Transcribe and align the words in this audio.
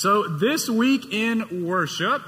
So, 0.00 0.26
this 0.26 0.66
week 0.66 1.12
in 1.12 1.66
worship, 1.66 2.22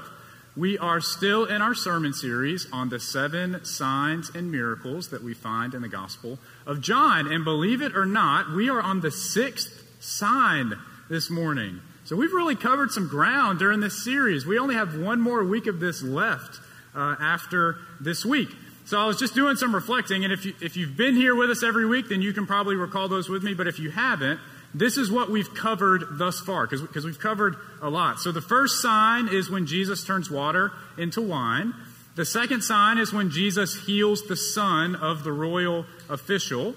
we 0.55 0.77
are 0.77 1.01
still 1.01 1.45
in 1.45 1.63
our 1.63 1.73
sermon 1.73 2.13
series 2.13 2.67
on 2.71 2.89
the 2.89 2.99
seven 2.99 3.65
signs 3.65 4.29
and 4.29 4.51
miracles 4.51 5.07
that 5.07 5.23
we 5.23 5.33
find 5.33 5.73
in 5.73 5.81
the 5.81 5.87
Gospel 5.87 6.37
of 6.67 6.81
John. 6.81 7.25
And 7.25 7.43
believe 7.43 7.81
it 7.81 7.95
or 7.95 8.05
not, 8.05 8.51
we 8.51 8.69
are 8.69 8.79
on 8.79 9.01
the 9.01 9.09
sixth 9.09 9.83
sign 9.99 10.73
this 11.09 11.31
morning. 11.31 11.81
So, 12.05 12.15
we've 12.15 12.31
really 12.31 12.55
covered 12.55 12.91
some 12.91 13.07
ground 13.07 13.57
during 13.57 13.79
this 13.79 14.03
series. 14.03 14.45
We 14.45 14.59
only 14.59 14.75
have 14.75 14.95
one 14.95 15.19
more 15.19 15.43
week 15.43 15.65
of 15.65 15.79
this 15.79 16.03
left 16.03 16.59
uh, 16.93 17.15
after 17.19 17.77
this 17.99 18.23
week. 18.23 18.49
So 18.85 18.99
I 18.99 19.07
was 19.07 19.17
just 19.17 19.33
doing 19.33 19.55
some 19.55 19.73
reflecting, 19.73 20.25
and 20.25 20.31
if, 20.31 20.45
you, 20.45 20.53
if 20.61 20.77
you've 20.77 20.97
been 20.97 21.15
here 21.15 21.33
with 21.35 21.49
us 21.49 21.63
every 21.63 21.87
week, 21.87 22.09
then 22.09 22.21
you 22.21 22.33
can 22.33 22.45
probably 22.45 22.75
recall 22.75 23.07
those 23.07 23.29
with 23.29 23.41
me. 23.41 23.53
But 23.55 23.65
if 23.65 23.79
you 23.79 23.89
haven't, 23.89 24.41
this 24.73 24.97
is 24.97 25.11
what 25.11 25.29
we've 25.29 25.53
covered 25.53 26.03
thus 26.17 26.39
far, 26.39 26.67
because 26.67 27.05
we've 27.05 27.19
covered 27.19 27.55
a 27.81 27.89
lot. 27.89 28.19
So 28.19 28.31
the 28.31 28.41
first 28.41 28.81
sign 28.81 29.27
is 29.27 29.49
when 29.49 29.67
Jesus 29.67 30.03
turns 30.03 30.31
water 30.31 30.71
into 30.97 31.21
wine. 31.21 31.73
The 32.15 32.25
second 32.25 32.61
sign 32.61 32.97
is 32.97 33.11
when 33.11 33.29
Jesus 33.29 33.85
heals 33.85 34.27
the 34.27 34.35
son 34.35 34.95
of 34.95 35.23
the 35.23 35.31
royal 35.31 35.85
official. 36.09 36.75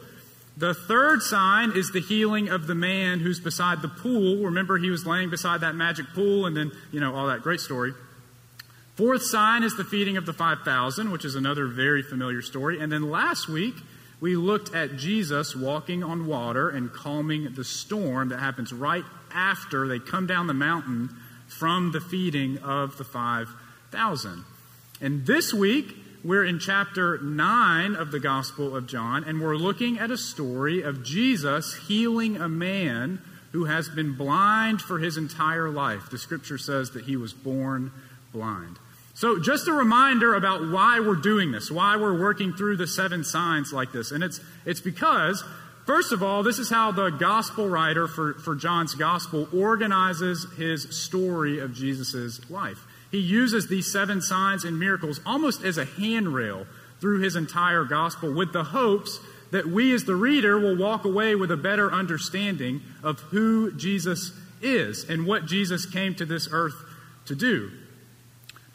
The 0.57 0.73
third 0.73 1.21
sign 1.23 1.73
is 1.77 1.93
the 1.93 2.01
healing 2.01 2.49
of 2.49 2.67
the 2.67 2.75
man 2.75 3.21
who's 3.21 3.41
beside 3.41 3.83
the 3.83 3.89
pool. 3.89 4.45
Remember, 4.45 4.79
he 4.79 4.91
was 4.91 5.07
laying 5.07 5.29
beside 5.29 5.61
that 5.61 5.75
magic 5.75 6.07
pool, 6.15 6.47
and 6.47 6.57
then, 6.57 6.73
you 6.93 7.01
know, 7.01 7.15
all 7.15 7.27
that 7.27 7.43
great 7.43 7.61
story. 7.61 7.93
Fourth 8.95 9.23
sign 9.23 9.63
is 9.63 9.77
the 9.77 9.85
feeding 9.85 10.17
of 10.17 10.25
the 10.25 10.33
5,000, 10.33 11.11
which 11.11 11.27
is 11.27 11.35
another 11.35 11.67
very 11.67 12.03
familiar 12.03 12.41
story. 12.41 12.81
And 12.81 12.91
then 12.91 13.11
last 13.11 13.47
week, 13.47 13.75
we 14.21 14.37
looked 14.37 14.75
at 14.75 14.97
Jesus 14.97 15.55
walking 15.55 16.03
on 16.03 16.27
water 16.27 16.69
and 16.69 16.93
calming 16.93 17.53
the 17.55 17.65
storm 17.65 18.31
that 18.31 18.41
happens 18.41 18.73
right 18.73 19.05
after 19.33 19.87
they 19.87 19.99
come 19.99 20.27
down 20.27 20.47
the 20.47 20.55
mountain 20.55 21.11
from 21.47 21.93
the 21.93 22.01
feeding 22.01 22.59
of 22.59 22.97
the 22.97 23.05
5,000. 23.05 24.45
And 25.01 25.27
this 25.27 25.53
week, 25.53 25.95
we're 26.25 26.45
in 26.45 26.59
chapter 26.59 27.19
9 27.19 27.95
of 27.95 28.11
the 28.11 28.19
Gospel 28.19 28.75
of 28.75 28.87
John, 28.87 29.23
and 29.25 29.41
we're 29.41 29.57
looking 29.57 29.99
at 29.99 30.11
a 30.11 30.17
story 30.17 30.83
of 30.83 31.05
Jesus 31.05 31.75
healing 31.87 32.37
a 32.37 32.49
man 32.49 33.21
who 33.53 33.67
has 33.67 33.89
been 33.89 34.15
blind 34.15 34.81
for 34.83 34.99
his 34.99 35.17
entire 35.17 35.69
life. 35.69 36.11
The 36.11 36.19
scripture 36.19 36.59
says 36.59 36.91
that 36.93 37.05
he 37.05 37.17
was 37.17 37.33
born 37.33 37.93
blind. 38.33 38.79
So, 39.17 39.39
just 39.39 39.67
a 39.67 39.73
reminder 39.73 40.35
about 40.35 40.69
why 40.69 41.01
we're 41.01 41.15
doing 41.15 41.51
this, 41.51 41.71
why 41.71 41.97
we're 41.97 42.21
working 42.21 42.53
through 42.53 42.77
the 42.77 42.87
seven 42.87 43.25
signs 43.25 43.73
like 43.73 43.91
this. 43.91 44.11
And 44.11 44.23
it's, 44.23 44.41
it's 44.67 44.83
because, 44.83 45.43
first 45.87 46.13
of 46.13 46.23
all, 46.23 46.43
this 46.43 46.59
is 46.59 46.69
how 46.69 46.93
the 46.93 47.09
gospel 47.09 47.67
writer 47.67 48.09
for, 48.09 48.35
for 48.35 48.55
John's 48.55 48.95
gospel 48.95 49.49
organizes 49.55 50.47
his 50.59 50.95
story 50.95 51.61
of 51.61 51.73
Jesus' 51.73 52.51
life. 52.51 52.87
He 53.11 53.19
uses 53.19 53.69
these 53.69 53.91
seven 53.91 54.21
signs 54.21 54.65
and 54.65 54.79
miracles 54.79 55.19
almost 55.25 55.65
as 55.65 55.79
a 55.79 55.87
handrail 55.87 56.67
through 57.01 57.21
his 57.21 57.37
entire 57.37 57.85
gospel 57.85 58.35
with 58.35 58.53
the 58.53 58.65
hopes 58.65 59.19
that 59.51 59.67
we, 59.67 59.95
as 59.95 60.05
the 60.05 60.15
reader, 60.15 60.59
will 60.59 60.77
walk 60.77 61.07
away 61.07 61.35
with 61.35 61.51
a 61.51 61.57
better 61.57 61.91
understanding 61.91 62.83
of 63.03 63.21
who 63.21 63.73
Jesus 63.73 64.33
is 64.61 65.09
and 65.09 65.27
what 65.27 65.47
Jesus 65.47 65.87
came 65.87 66.15
to 66.17 66.27
this 66.27 66.51
earth 66.53 66.85
to 67.25 67.35
do. 67.35 67.71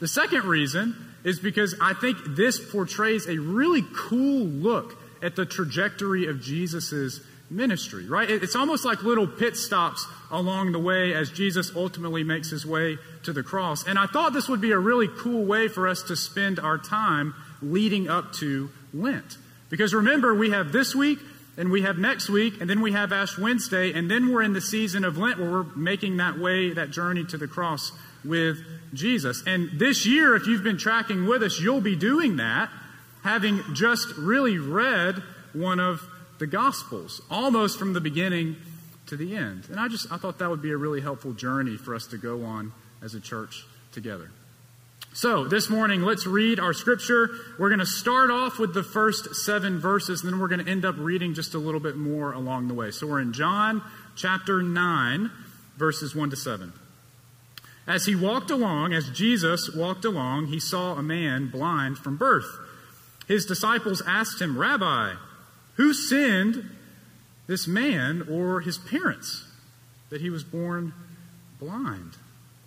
The 0.02 0.08
second 0.08 0.46
reason 0.46 0.96
is 1.22 1.38
because 1.38 1.76
I 1.80 1.92
think 1.92 2.18
this 2.30 2.58
portrays 2.58 3.28
a 3.28 3.38
really 3.38 3.84
cool 3.94 4.46
look 4.46 4.98
at 5.22 5.36
the 5.36 5.46
trajectory 5.46 6.26
of 6.26 6.40
Jesus' 6.40 7.20
ministry, 7.48 8.06
right? 8.06 8.28
It's 8.28 8.56
almost 8.56 8.84
like 8.84 9.04
little 9.04 9.28
pit 9.28 9.56
stops 9.56 10.04
along 10.32 10.72
the 10.72 10.80
way 10.80 11.14
as 11.14 11.30
Jesus 11.30 11.70
ultimately 11.76 12.24
makes 12.24 12.50
his 12.50 12.66
way 12.66 12.98
to 13.22 13.32
the 13.32 13.44
cross. 13.44 13.86
And 13.86 13.96
I 13.96 14.06
thought 14.06 14.32
this 14.32 14.48
would 14.48 14.60
be 14.60 14.72
a 14.72 14.78
really 14.78 15.06
cool 15.06 15.44
way 15.44 15.68
for 15.68 15.86
us 15.86 16.02
to 16.08 16.16
spend 16.16 16.58
our 16.58 16.78
time 16.78 17.32
leading 17.62 18.08
up 18.08 18.32
to 18.40 18.70
Lent. 18.92 19.36
Because 19.70 19.94
remember, 19.94 20.34
we 20.34 20.50
have 20.50 20.72
this 20.72 20.96
week, 20.96 21.20
and 21.56 21.70
we 21.70 21.82
have 21.82 21.96
next 21.96 22.28
week, 22.28 22.60
and 22.60 22.68
then 22.68 22.80
we 22.80 22.90
have 22.90 23.12
Ash 23.12 23.38
Wednesday, 23.38 23.92
and 23.92 24.10
then 24.10 24.32
we're 24.32 24.42
in 24.42 24.52
the 24.52 24.60
season 24.60 25.04
of 25.04 25.16
Lent 25.16 25.38
where 25.38 25.48
we're 25.48 25.76
making 25.76 26.16
that 26.16 26.40
way, 26.40 26.72
that 26.72 26.90
journey 26.90 27.24
to 27.26 27.38
the 27.38 27.46
cross 27.46 27.92
with 28.24 28.58
Jesus. 28.94 29.42
And 29.46 29.70
this 29.78 30.06
year, 30.06 30.36
if 30.36 30.46
you've 30.46 30.62
been 30.62 30.78
tracking 30.78 31.26
with 31.26 31.42
us, 31.42 31.60
you'll 31.60 31.80
be 31.80 31.96
doing 31.96 32.36
that, 32.36 32.70
having 33.22 33.62
just 33.74 34.16
really 34.16 34.58
read 34.58 35.22
one 35.52 35.80
of 35.80 36.02
the 36.38 36.46
Gospels, 36.46 37.20
almost 37.30 37.78
from 37.78 37.92
the 37.92 38.00
beginning 38.00 38.56
to 39.06 39.16
the 39.16 39.36
end. 39.36 39.66
And 39.70 39.78
I 39.78 39.88
just 39.88 40.10
I 40.10 40.16
thought 40.16 40.38
that 40.38 40.50
would 40.50 40.62
be 40.62 40.72
a 40.72 40.76
really 40.76 41.00
helpful 41.00 41.32
journey 41.32 41.76
for 41.76 41.94
us 41.94 42.06
to 42.08 42.16
go 42.16 42.44
on 42.44 42.72
as 43.02 43.14
a 43.14 43.20
church 43.20 43.64
together. 43.92 44.30
So, 45.14 45.44
this 45.44 45.68
morning, 45.68 46.00
let's 46.00 46.26
read 46.26 46.58
our 46.58 46.72
scripture. 46.72 47.28
We're 47.58 47.68
going 47.68 47.80
to 47.80 47.86
start 47.86 48.30
off 48.30 48.58
with 48.58 48.72
the 48.72 48.82
first 48.82 49.34
seven 49.34 49.78
verses, 49.78 50.22
and 50.22 50.32
then 50.32 50.40
we're 50.40 50.48
going 50.48 50.64
to 50.64 50.70
end 50.70 50.86
up 50.86 50.94
reading 50.96 51.34
just 51.34 51.52
a 51.52 51.58
little 51.58 51.80
bit 51.80 51.96
more 51.96 52.32
along 52.32 52.68
the 52.68 52.74
way. 52.74 52.90
So, 52.92 53.06
we're 53.06 53.20
in 53.20 53.34
John 53.34 53.82
chapter 54.16 54.62
9, 54.62 55.30
verses 55.76 56.16
1 56.16 56.30
to 56.30 56.36
7. 56.36 56.72
As 57.86 58.06
he 58.06 58.14
walked 58.14 58.50
along, 58.50 58.92
as 58.92 59.10
Jesus 59.10 59.74
walked 59.74 60.04
along, 60.04 60.46
he 60.46 60.60
saw 60.60 60.94
a 60.94 61.02
man 61.02 61.48
blind 61.48 61.98
from 61.98 62.16
birth. 62.16 62.46
His 63.26 63.46
disciples 63.46 64.02
asked 64.06 64.40
him, 64.40 64.58
Rabbi, 64.58 65.14
who 65.74 65.92
sinned, 65.92 66.70
this 67.46 67.66
man 67.66 68.26
or 68.30 68.60
his 68.60 68.78
parents, 68.78 69.46
that 70.10 70.20
he 70.20 70.30
was 70.30 70.44
born 70.44 70.94
blind? 71.58 72.16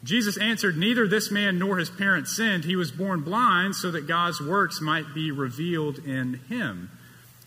Jesus 0.03 0.37
answered, 0.37 0.77
Neither 0.77 1.07
this 1.07 1.31
man 1.31 1.57
nor 1.57 1.77
his 1.77 1.89
parents 1.89 2.35
sinned. 2.35 2.63
He 2.63 2.75
was 2.75 2.91
born 2.91 3.21
blind 3.21 3.75
so 3.75 3.89
that 3.91 4.07
God's 4.07 4.39
works 4.39 4.79
might 4.79 5.15
be 5.15 5.31
revealed 5.31 5.97
in 5.99 6.41
him. 6.47 6.91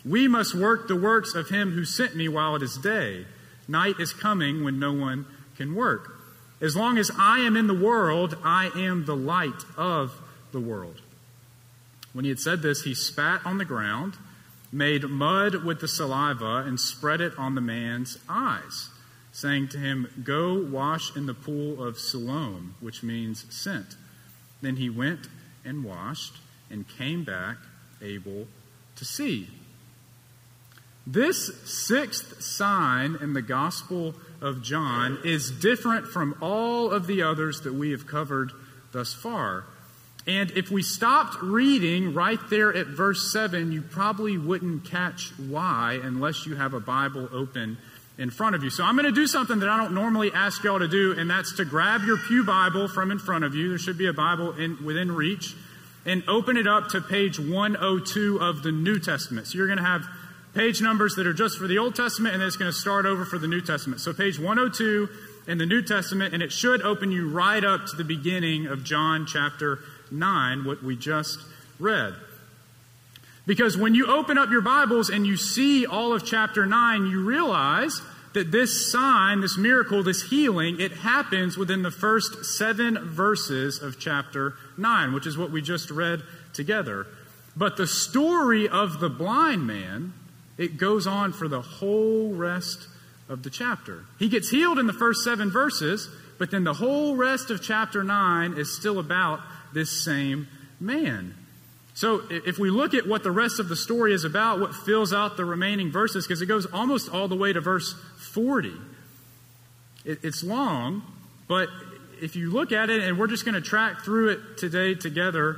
We 0.04 0.26
must 0.26 0.54
work 0.54 0.88
the 0.88 0.96
works 0.96 1.34
of 1.34 1.50
him 1.50 1.72
who 1.72 1.84
sent 1.84 2.16
me 2.16 2.28
while 2.28 2.56
it 2.56 2.62
is 2.62 2.76
day. 2.76 3.26
Night 3.68 4.00
is 4.00 4.12
coming 4.12 4.64
when 4.64 4.80
no 4.80 4.92
one 4.92 5.26
can 5.56 5.74
work. 5.74 6.17
As 6.60 6.74
long 6.74 6.98
as 6.98 7.10
I 7.16 7.38
am 7.40 7.56
in 7.56 7.68
the 7.68 7.74
world, 7.74 8.36
I 8.42 8.70
am 8.74 9.04
the 9.04 9.16
light 9.16 9.64
of 9.76 10.20
the 10.52 10.60
world. 10.60 11.00
When 12.12 12.24
he 12.24 12.30
had 12.30 12.40
said 12.40 12.62
this, 12.62 12.82
he 12.82 12.94
spat 12.94 13.44
on 13.44 13.58
the 13.58 13.64
ground, 13.64 14.14
made 14.72 15.04
mud 15.04 15.64
with 15.64 15.80
the 15.80 15.88
saliva, 15.88 16.64
and 16.66 16.80
spread 16.80 17.20
it 17.20 17.38
on 17.38 17.54
the 17.54 17.60
man's 17.60 18.18
eyes, 18.28 18.90
saying 19.30 19.68
to 19.68 19.78
him, 19.78 20.08
Go 20.24 20.60
wash 20.60 21.14
in 21.16 21.26
the 21.26 21.34
pool 21.34 21.82
of 21.82 21.98
Siloam, 21.98 22.74
which 22.80 23.02
means 23.02 23.46
sent. 23.54 23.94
Then 24.60 24.76
he 24.76 24.90
went 24.90 25.28
and 25.64 25.84
washed 25.84 26.38
and 26.70 26.88
came 26.88 27.24
back 27.24 27.58
able 28.02 28.48
to 28.96 29.04
see. 29.04 29.48
This 31.06 31.50
sixth 31.64 32.42
sign 32.42 33.16
in 33.20 33.32
the 33.32 33.42
Gospel 33.42 34.14
of 34.40 34.62
John 34.62 35.18
is 35.24 35.50
different 35.50 36.06
from 36.06 36.36
all 36.40 36.90
of 36.90 37.06
the 37.06 37.22
others 37.22 37.62
that 37.62 37.74
we 37.74 37.90
have 37.90 38.06
covered 38.06 38.52
thus 38.92 39.12
far. 39.12 39.64
And 40.26 40.50
if 40.50 40.70
we 40.70 40.82
stopped 40.82 41.40
reading 41.42 42.12
right 42.12 42.38
there 42.50 42.74
at 42.74 42.86
verse 42.86 43.32
7, 43.32 43.72
you 43.72 43.80
probably 43.80 44.36
wouldn't 44.36 44.84
catch 44.84 45.32
why 45.38 45.98
unless 46.02 46.46
you 46.46 46.56
have 46.56 46.74
a 46.74 46.80
Bible 46.80 47.28
open 47.32 47.78
in 48.18 48.30
front 48.30 48.54
of 48.54 48.62
you. 48.62 48.68
So 48.68 48.84
I'm 48.84 48.94
going 48.94 49.06
to 49.06 49.12
do 49.12 49.26
something 49.26 49.60
that 49.60 49.68
I 49.68 49.78
don't 49.78 49.94
normally 49.94 50.30
ask 50.32 50.62
y'all 50.64 50.80
to 50.80 50.88
do, 50.88 51.14
and 51.16 51.30
that's 51.30 51.54
to 51.56 51.64
grab 51.64 52.02
your 52.02 52.18
Pew 52.18 52.44
Bible 52.44 52.88
from 52.88 53.10
in 53.10 53.18
front 53.18 53.44
of 53.44 53.54
you. 53.54 53.70
There 53.70 53.78
should 53.78 53.96
be 53.96 54.06
a 54.06 54.12
Bible 54.12 54.52
in, 54.52 54.84
within 54.84 55.12
reach. 55.12 55.54
And 56.04 56.22
open 56.26 56.56
it 56.56 56.66
up 56.66 56.88
to 56.90 57.00
page 57.00 57.38
102 57.38 58.40
of 58.40 58.62
the 58.62 58.72
New 58.72 58.98
Testament. 58.98 59.46
So 59.46 59.58
you're 59.58 59.66
going 59.66 59.78
to 59.78 59.84
have 59.84 60.06
page 60.54 60.80
numbers 60.80 61.14
that 61.16 61.26
are 61.26 61.32
just 61.32 61.58
for 61.58 61.66
the 61.66 61.78
Old 61.78 61.94
Testament, 61.94 62.34
and 62.34 62.42
it's 62.42 62.56
going 62.56 62.70
to 62.70 62.76
start 62.76 63.06
over 63.06 63.24
for 63.24 63.38
the 63.38 63.46
New 63.46 63.60
Testament. 63.60 64.00
So, 64.00 64.12
page 64.12 64.38
102 64.38 65.08
in 65.46 65.58
the 65.58 65.66
New 65.66 65.82
Testament, 65.82 66.34
and 66.34 66.42
it 66.42 66.52
should 66.52 66.82
open 66.82 67.10
you 67.10 67.28
right 67.28 67.64
up 67.64 67.86
to 67.86 67.96
the 67.96 68.04
beginning 68.04 68.66
of 68.66 68.84
John 68.84 69.26
chapter 69.26 69.80
9, 70.10 70.64
what 70.64 70.82
we 70.82 70.96
just 70.96 71.40
read. 71.78 72.14
Because 73.46 73.78
when 73.78 73.94
you 73.94 74.06
open 74.06 74.36
up 74.36 74.50
your 74.50 74.60
Bibles 74.60 75.08
and 75.08 75.26
you 75.26 75.38
see 75.38 75.86
all 75.86 76.12
of 76.12 76.24
chapter 76.24 76.66
9, 76.66 77.06
you 77.06 77.24
realize 77.24 78.02
that 78.34 78.52
this 78.52 78.92
sign, 78.92 79.40
this 79.40 79.56
miracle, 79.56 80.02
this 80.02 80.28
healing, 80.28 80.78
it 80.80 80.92
happens 80.92 81.56
within 81.56 81.82
the 81.82 81.90
first 81.90 82.44
seven 82.44 82.98
verses 82.98 83.80
of 83.80 83.98
chapter 83.98 84.54
9, 84.76 85.14
which 85.14 85.26
is 85.26 85.38
what 85.38 85.50
we 85.50 85.62
just 85.62 85.90
read 85.90 86.22
together. 86.52 87.06
But 87.56 87.78
the 87.78 87.86
story 87.86 88.68
of 88.68 89.00
the 89.00 89.08
blind 89.08 89.66
man 89.66 90.12
it 90.58 90.76
goes 90.76 91.06
on 91.06 91.32
for 91.32 91.48
the 91.48 91.62
whole 91.62 92.34
rest 92.34 92.88
of 93.28 93.42
the 93.42 93.50
chapter. 93.50 94.04
He 94.18 94.28
gets 94.28 94.50
healed 94.50 94.78
in 94.78 94.86
the 94.86 94.92
first 94.92 95.22
seven 95.22 95.50
verses, 95.50 96.08
but 96.38 96.50
then 96.50 96.64
the 96.64 96.74
whole 96.74 97.16
rest 97.16 97.50
of 97.50 97.62
chapter 97.62 98.02
9 98.02 98.54
is 98.54 98.74
still 98.74 98.98
about 98.98 99.40
this 99.72 100.04
same 100.04 100.48
man. 100.80 101.34
So 101.94 102.22
if 102.30 102.58
we 102.58 102.70
look 102.70 102.94
at 102.94 103.08
what 103.08 103.22
the 103.24 103.30
rest 103.30 103.58
of 103.58 103.68
the 103.68 103.76
story 103.76 104.12
is 104.12 104.24
about, 104.24 104.60
what 104.60 104.74
fills 104.74 105.12
out 105.12 105.36
the 105.36 105.44
remaining 105.44 105.90
verses, 105.90 106.26
because 106.26 106.40
it 106.42 106.46
goes 106.46 106.66
almost 106.66 107.08
all 107.08 107.28
the 107.28 107.36
way 107.36 107.52
to 107.52 107.60
verse 107.60 107.94
40, 108.32 108.72
it's 110.04 110.44
long, 110.44 111.02
but 111.48 111.68
if 112.22 112.36
you 112.36 112.50
look 112.50 112.72
at 112.72 112.88
it, 112.88 113.02
and 113.02 113.18
we're 113.18 113.26
just 113.26 113.44
going 113.44 113.54
to 113.54 113.60
track 113.60 114.02
through 114.04 114.28
it 114.30 114.40
today 114.56 114.94
together, 114.94 115.56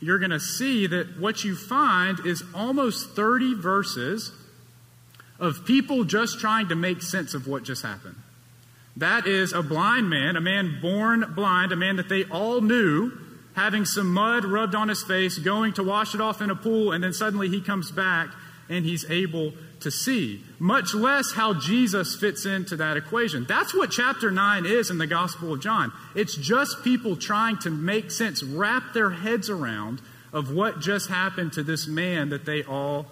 you're 0.00 0.18
going 0.18 0.30
to 0.30 0.40
see 0.40 0.86
that 0.86 1.18
what 1.18 1.44
you 1.44 1.56
find 1.56 2.24
is 2.24 2.42
almost 2.54 3.10
30 3.10 3.54
verses 3.54 4.32
of 5.38 5.64
people 5.64 6.04
just 6.04 6.38
trying 6.38 6.68
to 6.68 6.74
make 6.74 7.02
sense 7.02 7.34
of 7.34 7.46
what 7.46 7.62
just 7.62 7.82
happened. 7.82 8.16
That 8.96 9.26
is 9.26 9.52
a 9.52 9.62
blind 9.62 10.10
man, 10.10 10.36
a 10.36 10.40
man 10.40 10.78
born 10.82 11.32
blind, 11.34 11.72
a 11.72 11.76
man 11.76 11.96
that 11.96 12.08
they 12.08 12.24
all 12.24 12.60
knew, 12.60 13.12
having 13.54 13.84
some 13.84 14.12
mud 14.12 14.44
rubbed 14.44 14.74
on 14.74 14.88
his 14.88 15.02
face, 15.02 15.38
going 15.38 15.72
to 15.74 15.82
wash 15.82 16.14
it 16.14 16.20
off 16.20 16.40
in 16.42 16.50
a 16.50 16.56
pool, 16.56 16.92
and 16.92 17.02
then 17.02 17.12
suddenly 17.12 17.48
he 17.48 17.60
comes 17.60 17.90
back 17.90 18.28
and 18.68 18.84
he's 18.84 19.08
able 19.10 19.52
to 19.80 19.90
see, 19.90 20.42
much 20.58 20.94
less 20.94 21.32
how 21.32 21.54
Jesus 21.54 22.16
fits 22.16 22.44
into 22.46 22.76
that 22.76 22.96
equation. 22.96 23.44
That's 23.48 23.74
what 23.74 23.90
chapter 23.90 24.30
9 24.30 24.66
is 24.66 24.90
in 24.90 24.98
the 24.98 25.06
Gospel 25.06 25.52
of 25.52 25.60
John. 25.60 25.92
It's 26.14 26.34
just 26.34 26.82
people 26.82 27.16
trying 27.16 27.58
to 27.58 27.70
make 27.70 28.10
sense, 28.10 28.42
wrap 28.42 28.92
their 28.92 29.10
heads 29.10 29.48
around 29.48 30.00
of 30.32 30.52
what 30.52 30.80
just 30.80 31.08
happened 31.08 31.52
to 31.54 31.62
this 31.62 31.86
man 31.86 32.30
that 32.30 32.44
they 32.44 32.62
all 32.64 33.06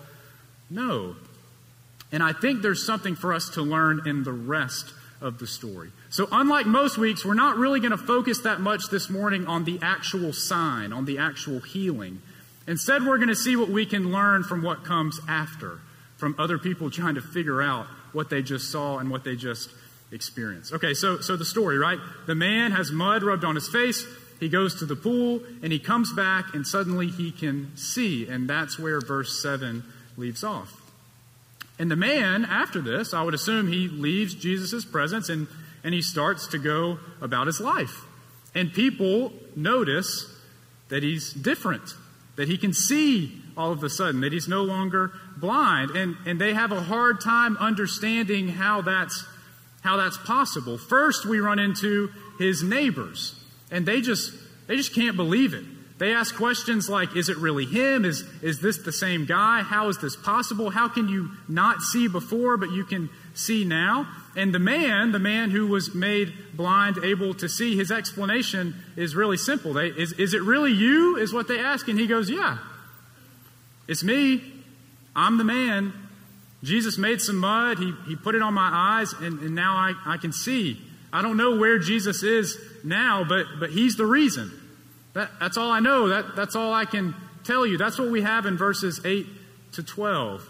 know. 0.68 1.16
And 2.12 2.22
I 2.22 2.32
think 2.32 2.62
there's 2.62 2.84
something 2.84 3.16
for 3.16 3.32
us 3.32 3.48
to 3.50 3.62
learn 3.62 4.02
in 4.06 4.24
the 4.24 4.32
rest 4.32 4.92
of 5.20 5.38
the 5.38 5.46
story. 5.46 5.90
So, 6.10 6.28
unlike 6.30 6.66
most 6.66 6.98
weeks, 6.98 7.24
we're 7.24 7.34
not 7.34 7.56
really 7.56 7.80
going 7.80 7.90
to 7.90 7.98
focus 7.98 8.40
that 8.40 8.60
much 8.60 8.90
this 8.90 9.08
morning 9.08 9.46
on 9.46 9.64
the 9.64 9.78
actual 9.82 10.32
sign, 10.32 10.92
on 10.92 11.04
the 11.04 11.18
actual 11.18 11.60
healing. 11.60 12.20
Instead, 12.66 13.04
we're 13.04 13.18
going 13.18 13.28
to 13.28 13.36
see 13.36 13.56
what 13.56 13.68
we 13.68 13.86
can 13.86 14.12
learn 14.12 14.42
from 14.42 14.62
what 14.62 14.84
comes 14.84 15.20
after, 15.28 15.80
from 16.16 16.34
other 16.38 16.58
people 16.58 16.90
trying 16.90 17.14
to 17.14 17.20
figure 17.20 17.62
out 17.62 17.86
what 18.12 18.30
they 18.30 18.42
just 18.42 18.70
saw 18.70 18.98
and 18.98 19.10
what 19.10 19.24
they 19.24 19.36
just 19.36 19.70
experienced. 20.12 20.72
Okay, 20.72 20.94
so, 20.94 21.20
so 21.20 21.36
the 21.36 21.44
story, 21.44 21.78
right? 21.78 21.98
The 22.26 22.34
man 22.34 22.72
has 22.72 22.90
mud 22.90 23.22
rubbed 23.22 23.44
on 23.44 23.54
his 23.54 23.68
face. 23.68 24.06
He 24.40 24.48
goes 24.48 24.76
to 24.76 24.86
the 24.86 24.96
pool 24.96 25.40
and 25.62 25.72
he 25.72 25.78
comes 25.78 26.12
back 26.12 26.54
and 26.54 26.66
suddenly 26.66 27.08
he 27.08 27.30
can 27.32 27.76
see. 27.76 28.26
And 28.26 28.48
that's 28.48 28.78
where 28.78 29.00
verse 29.00 29.40
7 29.42 29.82
leaves 30.16 30.44
off. 30.44 30.82
And 31.78 31.90
the 31.90 31.96
man, 31.96 32.44
after 32.44 32.80
this, 32.80 33.12
I 33.12 33.22
would 33.22 33.34
assume 33.34 33.68
he 33.68 33.88
leaves 33.88 34.34
Jesus' 34.34 34.84
presence 34.84 35.28
and, 35.28 35.46
and 35.84 35.92
he 35.92 36.00
starts 36.00 36.46
to 36.48 36.58
go 36.58 36.98
about 37.20 37.46
his 37.46 37.60
life. 37.60 38.04
And 38.54 38.72
people 38.72 39.32
notice 39.54 40.32
that 40.88 41.02
he's 41.02 41.32
different 41.32 41.94
that 42.36 42.48
he 42.48 42.56
can 42.56 42.72
see 42.72 43.42
all 43.56 43.72
of 43.72 43.82
a 43.82 43.90
sudden, 43.90 44.20
that 44.20 44.32
he's 44.32 44.46
no 44.46 44.62
longer 44.62 45.12
blind. 45.36 45.90
And, 45.92 46.16
and 46.26 46.40
they 46.40 46.54
have 46.54 46.72
a 46.72 46.80
hard 46.80 47.20
time 47.20 47.56
understanding 47.58 48.48
how 48.48 48.82
that's, 48.82 49.24
how 49.82 49.96
that's 49.96 50.16
possible. 50.18 50.78
First, 50.78 51.26
we 51.26 51.40
run 51.40 51.58
into 51.58 52.10
his 52.38 52.62
neighbors, 52.62 53.34
and 53.70 53.86
they 53.86 54.00
just, 54.00 54.32
they 54.66 54.76
just 54.76 54.94
can't 54.94 55.16
believe 55.16 55.54
it. 55.54 55.64
They 55.98 56.12
ask 56.12 56.34
questions 56.34 56.90
like, 56.90 57.16
is 57.16 57.30
it 57.30 57.38
really 57.38 57.64
him? 57.64 58.04
Is, 58.04 58.22
is 58.42 58.60
this 58.60 58.78
the 58.78 58.92
same 58.92 59.24
guy? 59.24 59.62
How 59.62 59.88
is 59.88 59.96
this 59.98 60.14
possible? 60.14 60.68
How 60.68 60.88
can 60.88 61.08
you 61.08 61.30
not 61.48 61.80
see 61.80 62.06
before, 62.06 62.58
but 62.58 62.70
you 62.70 62.84
can 62.84 63.08
see 63.32 63.64
now? 63.64 64.06
And 64.36 64.54
the 64.54 64.58
man, 64.58 65.12
the 65.12 65.18
man 65.18 65.50
who 65.50 65.66
was 65.66 65.94
made 65.94 66.34
blind, 66.54 66.98
able 67.02 67.32
to 67.34 67.48
see, 67.48 67.76
his 67.76 67.90
explanation 67.90 68.74
is 68.94 69.16
really 69.16 69.38
simple. 69.38 69.72
They, 69.72 69.86
is, 69.86 70.12
is 70.12 70.34
it 70.34 70.42
really 70.42 70.72
you? 70.72 71.16
Is 71.16 71.32
what 71.32 71.48
they 71.48 71.58
ask. 71.58 71.88
And 71.88 71.98
he 71.98 72.06
goes, 72.06 72.28
Yeah, 72.28 72.58
it's 73.88 74.04
me. 74.04 74.42
I'm 75.16 75.38
the 75.38 75.44
man. 75.44 75.94
Jesus 76.62 76.98
made 76.98 77.20
some 77.20 77.38
mud. 77.38 77.78
He, 77.78 77.92
he 78.06 78.14
put 78.14 78.34
it 78.34 78.42
on 78.42 78.54
my 78.54 78.70
eyes, 78.72 79.12
and, 79.14 79.40
and 79.40 79.54
now 79.54 79.74
I, 79.74 79.94
I 80.04 80.16
can 80.18 80.32
see. 80.32 80.80
I 81.12 81.22
don't 81.22 81.36
know 81.36 81.56
where 81.56 81.78
Jesus 81.78 82.22
is 82.22 82.58
now, 82.84 83.24
but, 83.24 83.46
but 83.58 83.70
he's 83.70 83.96
the 83.96 84.06
reason. 84.06 84.52
That, 85.14 85.30
that's 85.40 85.56
all 85.56 85.70
I 85.70 85.80
know. 85.80 86.08
That, 86.08 86.36
that's 86.36 86.54
all 86.54 86.74
I 86.74 86.84
can 86.84 87.14
tell 87.44 87.66
you. 87.66 87.78
That's 87.78 87.98
what 87.98 88.10
we 88.10 88.22
have 88.22 88.44
in 88.44 88.58
verses 88.58 89.00
8 89.04 89.26
to 89.72 89.82
12. 89.82 90.46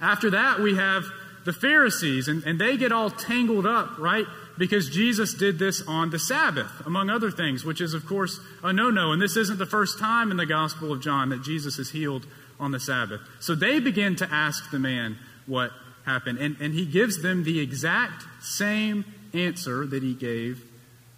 After 0.00 0.30
that, 0.30 0.58
we 0.58 0.76
have 0.76 1.04
the 1.44 1.52
Pharisees, 1.52 2.26
and, 2.26 2.42
and 2.44 2.60
they 2.60 2.76
get 2.76 2.90
all 2.90 3.10
tangled 3.10 3.66
up, 3.66 3.98
right? 3.98 4.26
Because 4.58 4.90
Jesus 4.90 5.34
did 5.34 5.58
this 5.58 5.82
on 5.86 6.10
the 6.10 6.18
Sabbath, 6.18 6.70
among 6.84 7.08
other 7.08 7.30
things, 7.30 7.64
which 7.64 7.80
is, 7.80 7.94
of 7.94 8.04
course, 8.06 8.40
a 8.62 8.72
no 8.72 8.90
no. 8.90 9.12
And 9.12 9.22
this 9.22 9.36
isn't 9.36 9.58
the 9.58 9.66
first 9.66 9.98
time 9.98 10.30
in 10.30 10.36
the 10.36 10.46
Gospel 10.46 10.92
of 10.92 11.00
John 11.00 11.28
that 11.30 11.42
Jesus 11.42 11.78
is 11.78 11.90
healed 11.90 12.26
on 12.60 12.70
the 12.70 12.78
Sabbath. 12.78 13.20
So 13.40 13.54
they 13.54 13.80
begin 13.80 14.14
to 14.16 14.28
ask 14.30 14.70
the 14.70 14.78
man 14.78 15.18
what 15.46 15.72
happened. 16.04 16.38
And, 16.38 16.56
and 16.60 16.74
he 16.74 16.86
gives 16.86 17.22
them 17.22 17.42
the 17.42 17.58
exact 17.58 18.24
same 18.40 19.04
answer 19.34 19.86
that 19.86 20.02
he 20.02 20.14
gave 20.14 20.64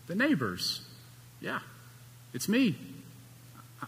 the 0.06 0.14
neighbors. 0.14 0.80
Yeah, 1.40 1.60
it's 2.32 2.48
me. 2.48 2.76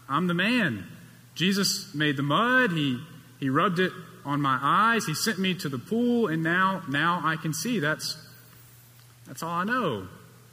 I'm 0.07 0.27
the 0.27 0.33
man. 0.33 0.85
Jesus 1.33 1.93
made 1.95 2.17
the 2.17 2.23
mud, 2.23 2.71
he, 2.71 2.99
he 3.39 3.49
rubbed 3.49 3.79
it 3.79 3.91
on 4.23 4.41
my 4.41 4.57
eyes. 4.61 5.05
He 5.05 5.13
sent 5.13 5.37
me 5.37 5.53
to 5.55 5.69
the 5.69 5.77
pool, 5.77 6.27
and 6.27 6.41
now, 6.41 6.83
now 6.89 7.21
I 7.23 7.35
can 7.35 7.53
see. 7.53 7.79
That's, 7.79 8.17
that's 9.27 9.43
all 9.43 9.51
I 9.51 9.63
know. 9.63 10.07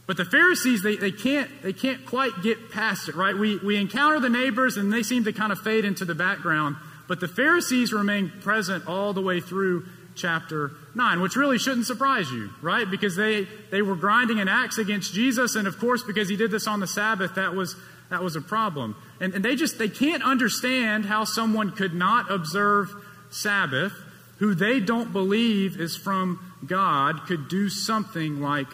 But 0.06 0.16
the 0.16 0.24
Pharisees, 0.24 0.82
they, 0.82 0.96
they, 0.96 1.12
can't, 1.12 1.48
they 1.62 1.72
can't 1.72 2.04
quite 2.04 2.42
get 2.42 2.70
past 2.70 3.08
it, 3.08 3.14
right? 3.14 3.36
We, 3.36 3.58
we 3.58 3.76
encounter 3.76 4.20
the 4.20 4.28
neighbors, 4.28 4.76
and 4.76 4.92
they 4.92 5.02
seem 5.02 5.24
to 5.24 5.32
kind 5.32 5.52
of 5.52 5.60
fade 5.60 5.84
into 5.84 6.04
the 6.04 6.14
background. 6.14 6.76
But 7.08 7.20
the 7.20 7.28
Pharisees 7.28 7.92
remain 7.92 8.32
present 8.40 8.86
all 8.86 9.12
the 9.12 9.20
way 9.20 9.40
through 9.40 9.86
chapter 10.14 10.72
9, 10.94 11.20
which 11.20 11.36
really 11.36 11.58
shouldn't 11.58 11.86
surprise 11.86 12.30
you, 12.30 12.50
right? 12.60 12.90
Because 12.90 13.16
they, 13.16 13.46
they 13.70 13.82
were 13.82 13.96
grinding 13.96 14.40
an 14.40 14.48
axe 14.48 14.78
against 14.78 15.14
Jesus, 15.14 15.56
and 15.56 15.66
of 15.66 15.78
course, 15.78 16.02
because 16.02 16.28
he 16.28 16.36
did 16.36 16.50
this 16.50 16.66
on 16.66 16.80
the 16.80 16.86
Sabbath, 16.86 17.34
that 17.34 17.54
was, 17.54 17.76
that 18.10 18.22
was 18.22 18.36
a 18.36 18.40
problem. 18.40 18.96
And, 19.20 19.34
and 19.34 19.44
they 19.44 19.56
just, 19.56 19.78
they 19.78 19.88
can't 19.88 20.22
understand 20.22 21.06
how 21.06 21.24
someone 21.24 21.70
could 21.70 21.94
not 21.94 22.30
observe 22.30 22.90
Sabbath, 23.30 23.92
who 24.38 24.54
they 24.54 24.80
don't 24.80 25.12
believe 25.12 25.80
is 25.80 25.96
from 25.96 26.54
God, 26.66 27.26
could 27.26 27.48
do 27.48 27.68
something 27.68 28.40
like 28.40 28.68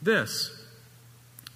this. 0.00 0.59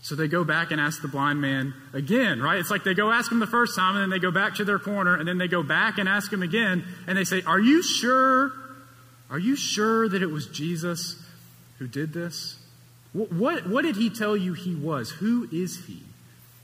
So 0.05 0.15
they 0.15 0.29
go 0.29 0.45
back 0.45 0.71
and 0.71 0.79
ask 0.79 1.01
the 1.01 1.09
blind 1.09 1.41
man 1.41 1.73
again, 1.95 2.43
right? 2.43 2.59
It's 2.59 2.71
like 2.71 2.85
they 2.85 2.93
go 2.93 3.11
ask 3.11 3.33
him 3.33 3.39
the 3.39 3.47
first 3.47 3.75
time, 3.75 3.97
and 3.97 4.03
then 4.03 4.11
they 4.11 4.19
go 4.19 4.31
back 4.31 4.57
to 4.57 4.65
their 4.65 4.79
corner, 4.79 5.17
and 5.17 5.27
then 5.27 5.39
they 5.39 5.49
go 5.49 5.63
back 5.63 5.97
and 5.97 6.07
ask 6.07 6.31
him 6.31 6.43
again, 6.43 6.85
and 7.07 7.17
they 7.17 7.25
say, 7.25 7.41
Are 7.47 7.59
you 7.59 7.83
sure? 7.83 8.53
Are 9.31 9.39
you 9.39 9.57
sure 9.57 10.07
that 10.07 10.23
it 10.23 10.27
was 10.27 10.47
Jesus 10.47 11.17
who 11.79 11.87
did 11.87 12.13
this? 12.13 12.59
What, 13.15 13.33
what, 13.33 13.67
what 13.67 13.83
did 13.83 13.97
he 13.97 14.11
tell 14.11 14.37
you 14.37 14.53
he 14.53 14.75
was? 14.75 15.11
Who 15.11 15.49
is 15.51 15.87
he? 15.87 16.03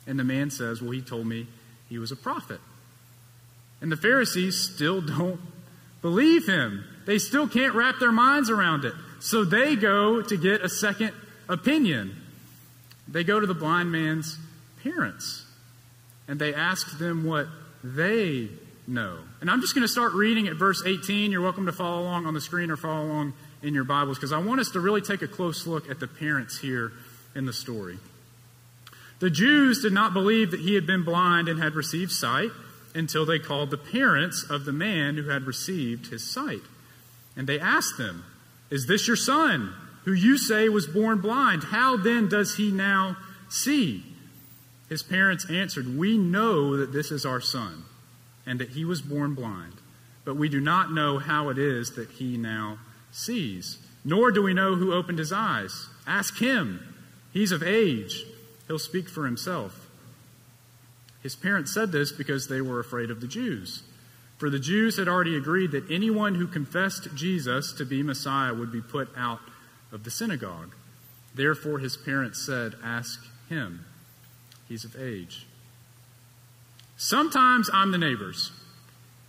And 0.07 0.19
the 0.19 0.25
man 0.25 0.51
says, 0.51 0.83
Well, 0.83 0.91
he 0.91 1.01
told 1.01 1.27
me 1.27 1.47
he 1.89 1.97
was 1.97 2.13
a 2.13 2.17
prophet. 2.17 2.61
And 3.81 3.91
the 3.91 3.97
Pharisees 3.97 4.61
still 4.61 5.01
don't 5.01 5.41
believe 6.03 6.47
him. 6.47 6.85
They 7.07 7.17
still 7.17 7.49
can't 7.49 7.75
wrap 7.75 7.95
their 8.01 8.13
minds 8.13 8.51
around 8.51 8.85
it. 8.85 8.93
So 9.21 9.45
they 9.45 9.77
go 9.77 10.21
to 10.21 10.37
get 10.37 10.61
a 10.61 10.69
second 10.69 11.13
opinion. 11.49 12.21
They 13.11 13.25
go 13.25 13.41
to 13.41 13.47
the 13.47 13.55
blind 13.55 13.91
man's 13.91 14.39
parents 14.83 15.45
and 16.29 16.39
they 16.39 16.55
ask 16.55 16.99
them 16.99 17.25
what 17.25 17.49
they 17.83 18.49
know. 18.87 19.19
And 19.41 19.51
I'm 19.51 19.61
just 19.61 19.75
going 19.75 19.83
to 19.83 19.89
start 19.89 20.13
reading 20.13 20.47
at 20.47 20.55
verse 20.55 20.83
18. 20.87 21.33
You're 21.33 21.43
welcome 21.43 21.67
to 21.67 21.73
follow 21.73 22.03
along 22.03 22.27
on 22.27 22.35
the 22.35 22.41
screen 22.41 22.71
or 22.71 22.77
follow 22.77 23.07
along 23.07 23.33
in 23.63 23.75
your 23.75 23.85
Bibles 23.85 24.17
because 24.17 24.33
I 24.33 24.39
want 24.39 24.61
us 24.61 24.71
to 24.71 24.81
really 24.81 25.01
take 25.01 25.23
a 25.23 25.29
close 25.29 25.67
look 25.67 25.91
at 25.91 25.99
the 25.99 26.07
parents 26.07 26.59
here 26.59 26.93
in 27.35 27.47
the 27.47 27.53
story. 27.53 27.99
The 29.19 29.31
Jews 29.31 29.83
did 29.83 29.93
not 29.93 30.15
believe 30.15 30.51
that 30.53 30.61
he 30.61 30.75
had 30.75 30.87
been 30.87 31.05
blind 31.05 31.49
and 31.49 31.61
had 31.61 31.75
received 31.75 32.13
sight 32.13 32.51
until 32.95 33.27
they 33.27 33.39
called 33.39 33.71
the 33.71 33.77
parents 33.77 34.45
of 34.49 34.65
the 34.65 34.73
man 34.73 35.17
who 35.17 35.29
had 35.29 35.45
received 35.45 36.09
his 36.09 36.29
sight. 36.29 36.63
And 37.37 37.47
they 37.47 37.61
asked 37.61 37.99
them, 37.99 38.25
Is 38.71 38.87
this 38.87 39.07
your 39.07 39.17
son, 39.17 39.75
who 40.05 40.13
you 40.13 40.39
say 40.39 40.69
was 40.69 40.87
born 40.87 41.21
blind? 41.21 41.65
How 41.65 41.97
then 41.97 42.29
does 42.29 42.57
he 42.57 42.71
now 42.71 43.17
see? 43.49 44.05
His 44.89 45.03
parents 45.03 45.49
answered, 45.49 45.97
We 45.97 46.19
know 46.19 46.77
that 46.77 46.93
this 46.93 47.11
is 47.11 47.25
our 47.25 47.41
son, 47.41 47.85
and 48.47 48.59
that 48.59 48.71
he 48.71 48.85
was 48.85 49.03
born 49.03 49.35
blind, 49.35 49.75
but 50.25 50.37
we 50.37 50.49
do 50.49 50.61
not 50.61 50.93
know 50.93 51.19
how 51.19 51.49
it 51.49 51.59
is 51.59 51.93
that 51.93 52.11
he 52.11 52.37
now 52.37 52.79
sees. 53.13 53.79
Nor 54.05 54.33
do 54.33 54.43
we 54.43 54.55
know 54.55 54.77
who 54.77 54.93
opened 54.95 55.19
his 55.19 55.33
eyes. 55.33 55.89
Ask 56.07 56.39
him. 56.39 56.81
He's 57.33 57.53
of 57.53 57.63
age, 57.63 58.25
he'll 58.67 58.79
speak 58.79 59.09
for 59.09 59.25
himself. 59.25 59.89
His 61.23 61.37
parents 61.37 61.73
said 61.73 61.93
this 61.93 62.13
because 62.13 62.49
they 62.49 62.61
were 62.61 62.81
afraid 62.81 63.11
of 63.11 63.21
the 63.21 63.29
Jews. 63.29 63.83
For 64.39 64.49
the 64.49 64.59
Jews 64.59 64.97
had 64.97 65.07
already 65.07 65.37
agreed 65.37 65.71
that 65.73 65.91
anyone 65.91 66.35
who 66.35 66.47
confessed 66.47 67.15
Jesus 67.15 67.73
to 67.75 67.85
be 67.85 68.03
Messiah 68.03 68.55
would 68.55 68.73
be 68.73 68.81
put 68.81 69.11
out 69.17 69.41
of 69.93 70.05
the 70.05 70.11
synagogue. 70.11 70.75
Therefore, 71.35 71.79
his 71.79 71.97
parents 71.97 72.45
said, 72.45 72.75
Ask 72.83 73.25
him. 73.49 73.85
He's 74.69 74.85
of 74.85 75.01
age. 75.01 75.47
Sometimes 76.97 77.71
I'm 77.73 77.93
the 77.93 77.99
neighbors. 77.99 78.53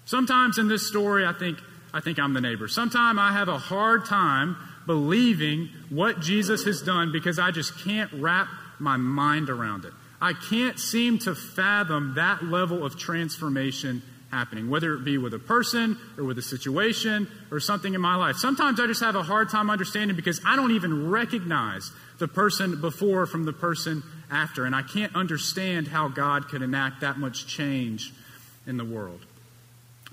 Sometimes 0.05 0.57
in 0.57 0.67
this 0.67 0.87
story, 0.87 1.25
I 1.25 1.33
think, 1.33 1.57
I 1.93 2.01
think 2.01 2.19
I'm 2.19 2.33
the 2.33 2.41
neighbor. 2.41 2.67
Sometimes 2.67 3.17
I 3.19 3.31
have 3.31 3.47
a 3.47 3.57
hard 3.57 4.05
time 4.05 4.57
believing 4.85 5.69
what 5.89 6.19
Jesus 6.19 6.63
has 6.65 6.81
done 6.81 7.11
because 7.11 7.39
I 7.39 7.51
just 7.51 7.77
can't 7.83 8.11
wrap 8.13 8.47
my 8.79 8.97
mind 8.97 9.49
around 9.49 9.85
it. 9.85 9.93
I 10.19 10.33
can't 10.33 10.79
seem 10.79 11.17
to 11.19 11.33
fathom 11.33 12.15
that 12.15 12.43
level 12.43 12.85
of 12.85 12.97
transformation 12.97 14.03
happening, 14.31 14.69
whether 14.69 14.93
it 14.93 15.03
be 15.03 15.17
with 15.17 15.33
a 15.33 15.39
person 15.39 15.97
or 16.17 16.23
with 16.23 16.37
a 16.37 16.41
situation 16.41 17.27
or 17.51 17.59
something 17.59 17.93
in 17.93 18.01
my 18.01 18.15
life. 18.15 18.37
Sometimes 18.37 18.79
I 18.79 18.87
just 18.87 19.01
have 19.01 19.15
a 19.15 19.23
hard 19.23 19.49
time 19.49 19.69
understanding 19.69 20.15
because 20.15 20.41
I 20.45 20.55
don't 20.55 20.71
even 20.71 21.09
recognize 21.09 21.91
the 22.17 22.27
person 22.27 22.79
before 22.79 23.25
from 23.25 23.45
the 23.45 23.53
person 23.53 24.03
after, 24.31 24.65
and 24.65 24.73
I 24.73 24.81
can't 24.81 25.15
understand 25.15 25.89
how 25.89 26.07
God 26.07 26.47
could 26.47 26.61
enact 26.61 27.01
that 27.01 27.17
much 27.17 27.45
change 27.45 28.13
in 28.65 28.77
the 28.77 28.85
world. 28.85 29.19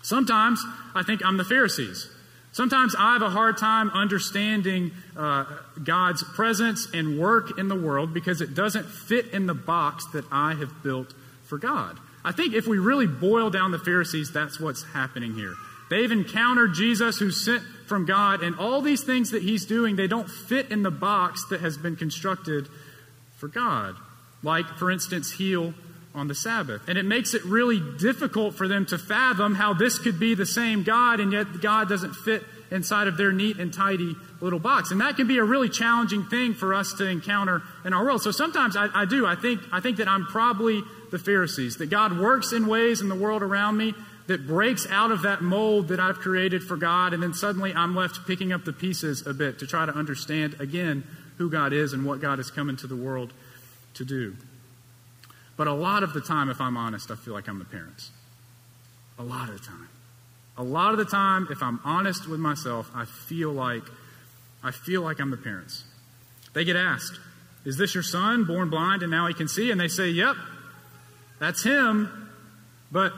Sometimes 0.02 0.64
I 0.94 1.02
think 1.02 1.24
I'm 1.24 1.36
the 1.36 1.44
Pharisees. 1.44 2.08
Sometimes 2.52 2.94
I 2.98 3.12
have 3.12 3.22
a 3.22 3.30
hard 3.30 3.58
time 3.58 3.90
understanding 3.90 4.90
uh, 5.16 5.44
God's 5.84 6.24
presence 6.24 6.88
and 6.92 7.18
work 7.18 7.58
in 7.58 7.68
the 7.68 7.76
world 7.76 8.14
because 8.14 8.40
it 8.40 8.54
doesn't 8.54 8.86
fit 8.86 9.28
in 9.28 9.46
the 9.46 9.54
box 9.54 10.06
that 10.12 10.24
I 10.32 10.54
have 10.54 10.82
built 10.82 11.14
for 11.44 11.58
God. 11.58 11.98
I 12.28 12.32
think 12.32 12.52
if 12.52 12.66
we 12.66 12.76
really 12.76 13.06
boil 13.06 13.48
down 13.48 13.70
the 13.70 13.78
Pharisees, 13.78 14.30
that's 14.30 14.60
what's 14.60 14.82
happening 14.82 15.32
here. 15.32 15.54
They've 15.88 16.12
encountered 16.12 16.74
Jesus 16.74 17.16
who's 17.16 17.42
sent 17.42 17.62
from 17.86 18.04
God, 18.04 18.42
and 18.42 18.54
all 18.56 18.82
these 18.82 19.02
things 19.02 19.30
that 19.30 19.42
he's 19.42 19.64
doing, 19.64 19.96
they 19.96 20.08
don't 20.08 20.28
fit 20.28 20.70
in 20.70 20.82
the 20.82 20.90
box 20.90 21.46
that 21.48 21.62
has 21.62 21.78
been 21.78 21.96
constructed 21.96 22.68
for 23.38 23.48
God. 23.48 23.96
Like, 24.42 24.66
for 24.76 24.90
instance, 24.90 25.32
heal 25.32 25.72
on 26.14 26.28
the 26.28 26.34
Sabbath. 26.34 26.86
And 26.86 26.98
it 26.98 27.06
makes 27.06 27.32
it 27.32 27.42
really 27.46 27.80
difficult 27.98 28.56
for 28.56 28.68
them 28.68 28.84
to 28.86 28.98
fathom 28.98 29.54
how 29.54 29.72
this 29.72 29.98
could 29.98 30.20
be 30.20 30.34
the 30.34 30.44
same 30.44 30.82
God, 30.82 31.20
and 31.20 31.32
yet 31.32 31.62
God 31.62 31.88
doesn't 31.88 32.12
fit 32.12 32.42
inside 32.70 33.08
of 33.08 33.16
their 33.16 33.32
neat 33.32 33.58
and 33.58 33.72
tidy 33.72 34.14
little 34.42 34.58
box. 34.58 34.90
And 34.90 35.00
that 35.00 35.16
can 35.16 35.26
be 35.26 35.38
a 35.38 35.44
really 35.44 35.70
challenging 35.70 36.24
thing 36.24 36.52
for 36.52 36.74
us 36.74 36.92
to 36.98 37.06
encounter 37.06 37.62
in 37.86 37.94
our 37.94 38.04
world. 38.04 38.22
So 38.22 38.32
sometimes 38.32 38.76
I, 38.76 38.88
I 38.94 39.06
do. 39.06 39.24
I 39.24 39.34
think, 39.34 39.62
I 39.72 39.80
think 39.80 39.96
that 39.96 40.08
I'm 40.08 40.26
probably 40.26 40.82
the 41.10 41.18
Pharisees, 41.18 41.76
that 41.76 41.90
God 41.90 42.18
works 42.18 42.52
in 42.52 42.66
ways 42.66 43.00
in 43.00 43.08
the 43.08 43.14
world 43.14 43.42
around 43.42 43.76
me 43.76 43.94
that 44.26 44.46
breaks 44.46 44.86
out 44.90 45.10
of 45.10 45.22
that 45.22 45.42
mold 45.42 45.88
that 45.88 45.98
I've 45.98 46.18
created 46.18 46.62
for 46.62 46.76
God, 46.76 47.14
and 47.14 47.22
then 47.22 47.32
suddenly 47.32 47.72
I'm 47.72 47.96
left 47.96 48.26
picking 48.26 48.52
up 48.52 48.64
the 48.64 48.72
pieces 48.72 49.26
a 49.26 49.32
bit 49.32 49.58
to 49.60 49.66
try 49.66 49.86
to 49.86 49.92
understand 49.92 50.56
again 50.60 51.04
who 51.38 51.50
God 51.50 51.72
is 51.72 51.92
and 51.92 52.04
what 52.04 52.20
God 52.20 52.38
has 52.38 52.50
come 52.50 52.68
into 52.68 52.86
the 52.86 52.96
world 52.96 53.32
to 53.94 54.04
do. 54.04 54.36
But 55.56 55.66
a 55.66 55.72
lot 55.72 56.02
of 56.02 56.12
the 56.12 56.20
time, 56.20 56.50
if 56.50 56.60
I'm 56.60 56.76
honest, 56.76 57.10
I 57.10 57.16
feel 57.16 57.34
like 57.34 57.48
I'm 57.48 57.58
the 57.58 57.64
parents. 57.64 58.10
A 59.18 59.22
lot 59.22 59.48
of 59.48 59.60
the 59.60 59.66
time. 59.66 59.88
A 60.56 60.62
lot 60.62 60.92
of 60.92 60.98
the 60.98 61.04
time, 61.04 61.48
if 61.50 61.62
I'm 61.62 61.80
honest 61.84 62.28
with 62.28 62.38
myself, 62.38 62.90
I 62.94 63.04
feel 63.04 63.52
like 63.52 63.84
I 64.62 64.72
feel 64.72 65.02
like 65.02 65.20
I'm 65.20 65.30
the 65.30 65.36
parents. 65.36 65.84
They 66.52 66.64
get 66.64 66.76
asked, 66.76 67.18
Is 67.64 67.76
this 67.76 67.94
your 67.94 68.02
son, 68.02 68.44
born 68.44 68.70
blind 68.70 69.02
and 69.02 69.10
now 69.10 69.26
he 69.26 69.34
can 69.34 69.48
see? 69.48 69.70
And 69.70 69.80
they 69.80 69.88
say, 69.88 70.08
Yep, 70.08 70.36
that's 71.38 71.62
him, 71.62 72.30
but 72.90 73.12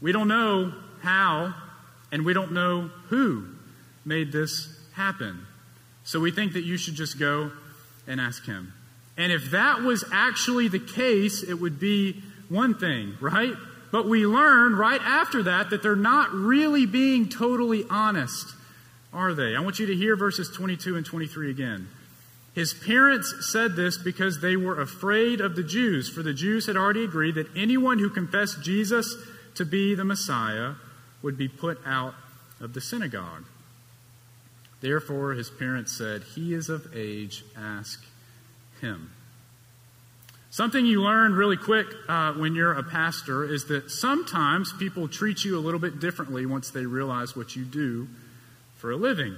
we 0.00 0.12
don't 0.12 0.28
know 0.28 0.72
how 1.02 1.54
and 2.12 2.24
we 2.24 2.32
don't 2.32 2.52
know 2.52 2.90
who 3.08 3.46
made 4.04 4.32
this 4.32 4.68
happen. 4.94 5.46
So 6.04 6.20
we 6.20 6.30
think 6.30 6.54
that 6.54 6.64
you 6.64 6.76
should 6.76 6.94
just 6.94 7.18
go 7.18 7.52
and 8.06 8.20
ask 8.20 8.44
him. 8.46 8.72
And 9.16 9.32
if 9.32 9.50
that 9.50 9.80
was 9.80 10.04
actually 10.12 10.68
the 10.68 10.78
case, 10.78 11.42
it 11.42 11.54
would 11.54 11.78
be 11.78 12.22
one 12.48 12.74
thing, 12.74 13.14
right? 13.20 13.54
But 13.90 14.06
we 14.06 14.26
learn 14.26 14.76
right 14.76 15.00
after 15.02 15.42
that 15.44 15.70
that 15.70 15.82
they're 15.82 15.96
not 15.96 16.32
really 16.32 16.86
being 16.86 17.28
totally 17.28 17.84
honest, 17.90 18.54
are 19.12 19.34
they? 19.34 19.56
I 19.56 19.60
want 19.60 19.78
you 19.78 19.86
to 19.86 19.94
hear 19.94 20.14
verses 20.16 20.50
22 20.50 20.96
and 20.96 21.04
23 21.04 21.50
again. 21.50 21.88
His 22.58 22.74
parents 22.74 23.52
said 23.52 23.76
this 23.76 23.96
because 23.96 24.40
they 24.40 24.56
were 24.56 24.80
afraid 24.80 25.40
of 25.40 25.54
the 25.54 25.62
Jews, 25.62 26.08
for 26.08 26.24
the 26.24 26.34
Jews 26.34 26.66
had 26.66 26.76
already 26.76 27.04
agreed 27.04 27.36
that 27.36 27.46
anyone 27.56 28.00
who 28.00 28.10
confessed 28.10 28.64
Jesus 28.64 29.16
to 29.54 29.64
be 29.64 29.94
the 29.94 30.04
Messiah 30.04 30.72
would 31.22 31.38
be 31.38 31.46
put 31.46 31.78
out 31.86 32.14
of 32.60 32.74
the 32.74 32.80
synagogue. 32.80 33.44
Therefore, 34.80 35.34
his 35.34 35.50
parents 35.50 35.96
said, 35.96 36.24
He 36.34 36.52
is 36.52 36.68
of 36.68 36.92
age, 36.96 37.44
ask 37.56 38.04
him. 38.80 39.12
Something 40.50 40.84
you 40.84 41.00
learn 41.00 41.34
really 41.34 41.56
quick 41.56 41.86
uh, 42.08 42.32
when 42.32 42.56
you're 42.56 42.72
a 42.72 42.82
pastor 42.82 43.44
is 43.44 43.66
that 43.66 43.88
sometimes 43.88 44.72
people 44.72 45.06
treat 45.06 45.44
you 45.44 45.56
a 45.56 45.60
little 45.62 45.78
bit 45.78 46.00
differently 46.00 46.44
once 46.44 46.72
they 46.72 46.86
realize 46.86 47.36
what 47.36 47.54
you 47.54 47.64
do 47.64 48.08
for 48.78 48.90
a 48.90 48.96
living. 48.96 49.36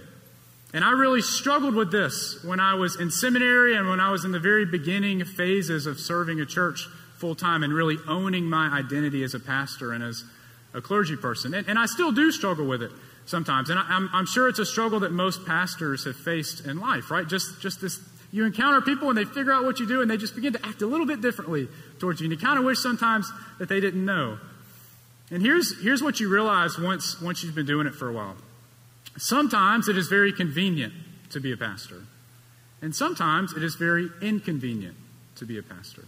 And 0.73 0.85
I 0.85 0.93
really 0.93 1.21
struggled 1.21 1.75
with 1.75 1.91
this 1.91 2.43
when 2.45 2.61
I 2.61 2.75
was 2.75 2.99
in 3.01 3.11
seminary 3.11 3.77
and 3.77 3.89
when 3.89 3.99
I 3.99 4.13
was 4.13 4.25
in 4.25 4.33
the 4.33 4.39
very 4.39 4.65
beginning 4.65 5.25
phases 5.25 5.87
of 5.87 5.99
serving 5.99 6.41
a 6.41 6.47
church 6.47 6.87
full 7.19 7.35
time 7.35 7.63
and 7.63 7.73
really 7.73 7.97
owning 8.09 8.45
my 8.45 8.69
identity 8.69 9.25
as 9.25 9.35
a 9.35 9.41
pastor 9.41 9.93
and 9.93 10.03
as 10.03 10.25
a 10.73 10.81
clergy 10.81 11.17
person. 11.17 11.55
And, 11.55 11.69
and 11.69 11.79
I 11.79 11.87
still 11.87 12.13
do 12.13 12.31
struggle 12.31 12.67
with 12.67 12.83
it 12.83 12.93
sometimes. 13.27 13.69
And 13.71 13.79
I, 13.79 13.85
I'm, 13.89 14.09
I'm 14.13 14.27
sure 14.27 14.49
it's 14.49 14.61
a 14.61 14.67
struggle 14.67 15.01
that 15.01 15.13
most 15.13 15.45
pastors 15.45 16.05
have 16.05 16.17
faced 16.17 16.65
in 16.65 16.79
life, 16.79 17.11
right? 17.11 17.27
Just, 17.27 17.61
just 17.61 17.81
this 17.81 17.99
you 18.33 18.45
encounter 18.45 18.81
people 18.81 19.09
and 19.09 19.19
they 19.19 19.25
figure 19.25 19.53
out 19.53 19.65
what 19.65 19.81
you 19.81 19.89
do 19.89 20.03
and 20.03 20.11
they 20.11 20.17
just 20.17 20.37
begin 20.37 20.53
to 20.53 20.65
act 20.65 20.83
a 20.83 20.87
little 20.87 21.07
bit 21.07 21.21
differently 21.21 21.69
towards 21.99 22.21
you. 22.21 22.27
And 22.27 22.33
you 22.33 22.39
kind 22.39 22.59
of 22.59 22.65
wish 22.65 22.79
sometimes 22.79 23.31
that 23.59 23.69
they 23.69 23.81
didn't 23.81 24.05
know. 24.05 24.39
And 25.33 25.43
here's, 25.43 25.81
here's 25.83 26.03
what 26.03 26.21
you 26.21 26.29
realize 26.29 26.79
once, 26.79 27.21
once 27.21 27.43
you've 27.43 27.55
been 27.55 27.67
doing 27.67 27.87
it 27.87 27.95
for 27.95 28.09
a 28.09 28.13
while. 28.13 28.37
Sometimes 29.17 29.89
it 29.89 29.97
is 29.97 30.09
very 30.09 30.33
convenient 30.33 30.93
to 31.31 31.41
be 31.41 31.53
a 31.53 31.57
pastor. 31.57 32.03
And 32.83 32.95
sometimes 32.95 33.53
it 33.53 33.63
is 33.63 33.75
very 33.75 34.09
inconvenient 34.23 34.97
to 35.37 35.45
be 35.45 35.59
a 35.59 35.63
pastor. 35.63 36.05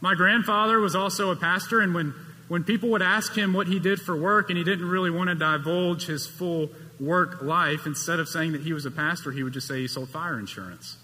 My 0.00 0.14
grandfather 0.14 0.80
was 0.80 0.96
also 0.96 1.30
a 1.30 1.36
pastor, 1.36 1.80
and 1.80 1.94
when, 1.94 2.14
when 2.48 2.64
people 2.64 2.88
would 2.90 3.02
ask 3.02 3.36
him 3.36 3.52
what 3.52 3.66
he 3.66 3.78
did 3.78 4.00
for 4.00 4.16
work 4.16 4.48
and 4.48 4.58
he 4.58 4.64
didn't 4.64 4.88
really 4.88 5.10
want 5.10 5.28
to 5.28 5.34
divulge 5.34 6.06
his 6.06 6.26
full 6.26 6.70
work 6.98 7.42
life, 7.42 7.86
instead 7.86 8.18
of 8.18 8.28
saying 8.28 8.52
that 8.52 8.62
he 8.62 8.72
was 8.72 8.86
a 8.86 8.90
pastor, 8.90 9.30
he 9.30 9.42
would 9.42 9.52
just 9.52 9.68
say 9.68 9.80
he 9.80 9.88
sold 9.88 10.08
fire 10.08 10.38
insurance. 10.38 10.96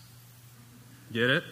Get 1.13 1.31
it? 1.31 1.45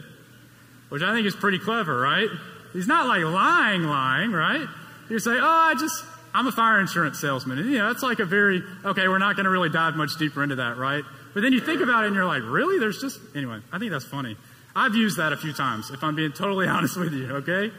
Which 0.89 1.03
I 1.03 1.15
think 1.15 1.27
is 1.27 1.37
pretty 1.37 1.59
clever, 1.59 1.99
right? 1.99 2.29
He's 2.73 2.87
not 2.89 3.07
like 3.07 3.23
lying, 3.23 3.85
lying, 3.85 4.33
right? 4.33 4.67
You 5.09 5.19
say, 5.19 5.33
oh, 5.33 5.43
I 5.43 5.75
just, 5.75 6.05
I'm 6.35 6.49
a 6.49 6.53
fire 6.53 6.81
insurance 6.81 7.21
salesman. 7.21 7.59
And, 7.59 7.71
you 7.71 7.79
know, 7.79 7.93
that's 7.93 8.03
like 8.03 8.19
a 8.19 8.25
very, 8.25 8.63
okay, 8.85 9.07
we're 9.07 9.19
not 9.19 9.37
going 9.37 9.45
to 9.45 9.51
really 9.51 9.69
dive 9.69 9.95
much 9.95 10.17
deeper 10.19 10.43
into 10.43 10.57
that, 10.57 10.77
right? 10.77 11.05
But 11.33 11.43
then 11.43 11.53
you 11.53 11.61
think 11.61 11.81
about 11.81 12.05
it 12.05 12.09
and 12.09 12.17
you're 12.17 12.27
like, 12.27 12.43
really? 12.45 12.81
There's 12.81 13.01
just, 13.01 13.21
anyway, 13.37 13.61
I 13.73 13.79
think 13.79 13.93
that's 13.93 14.05
funny. 14.05 14.37
I've 14.75 14.97
used 14.97 15.17
that 15.19 15.33
a 15.33 15.37
few 15.37 15.53
times, 15.53 15.91
if 15.91 16.03
I'm 16.03 16.17
being 16.17 16.33
totally 16.33 16.67
honest 16.69 16.97
with 16.97 17.13
you, 17.13 17.37
okay? 17.37 17.71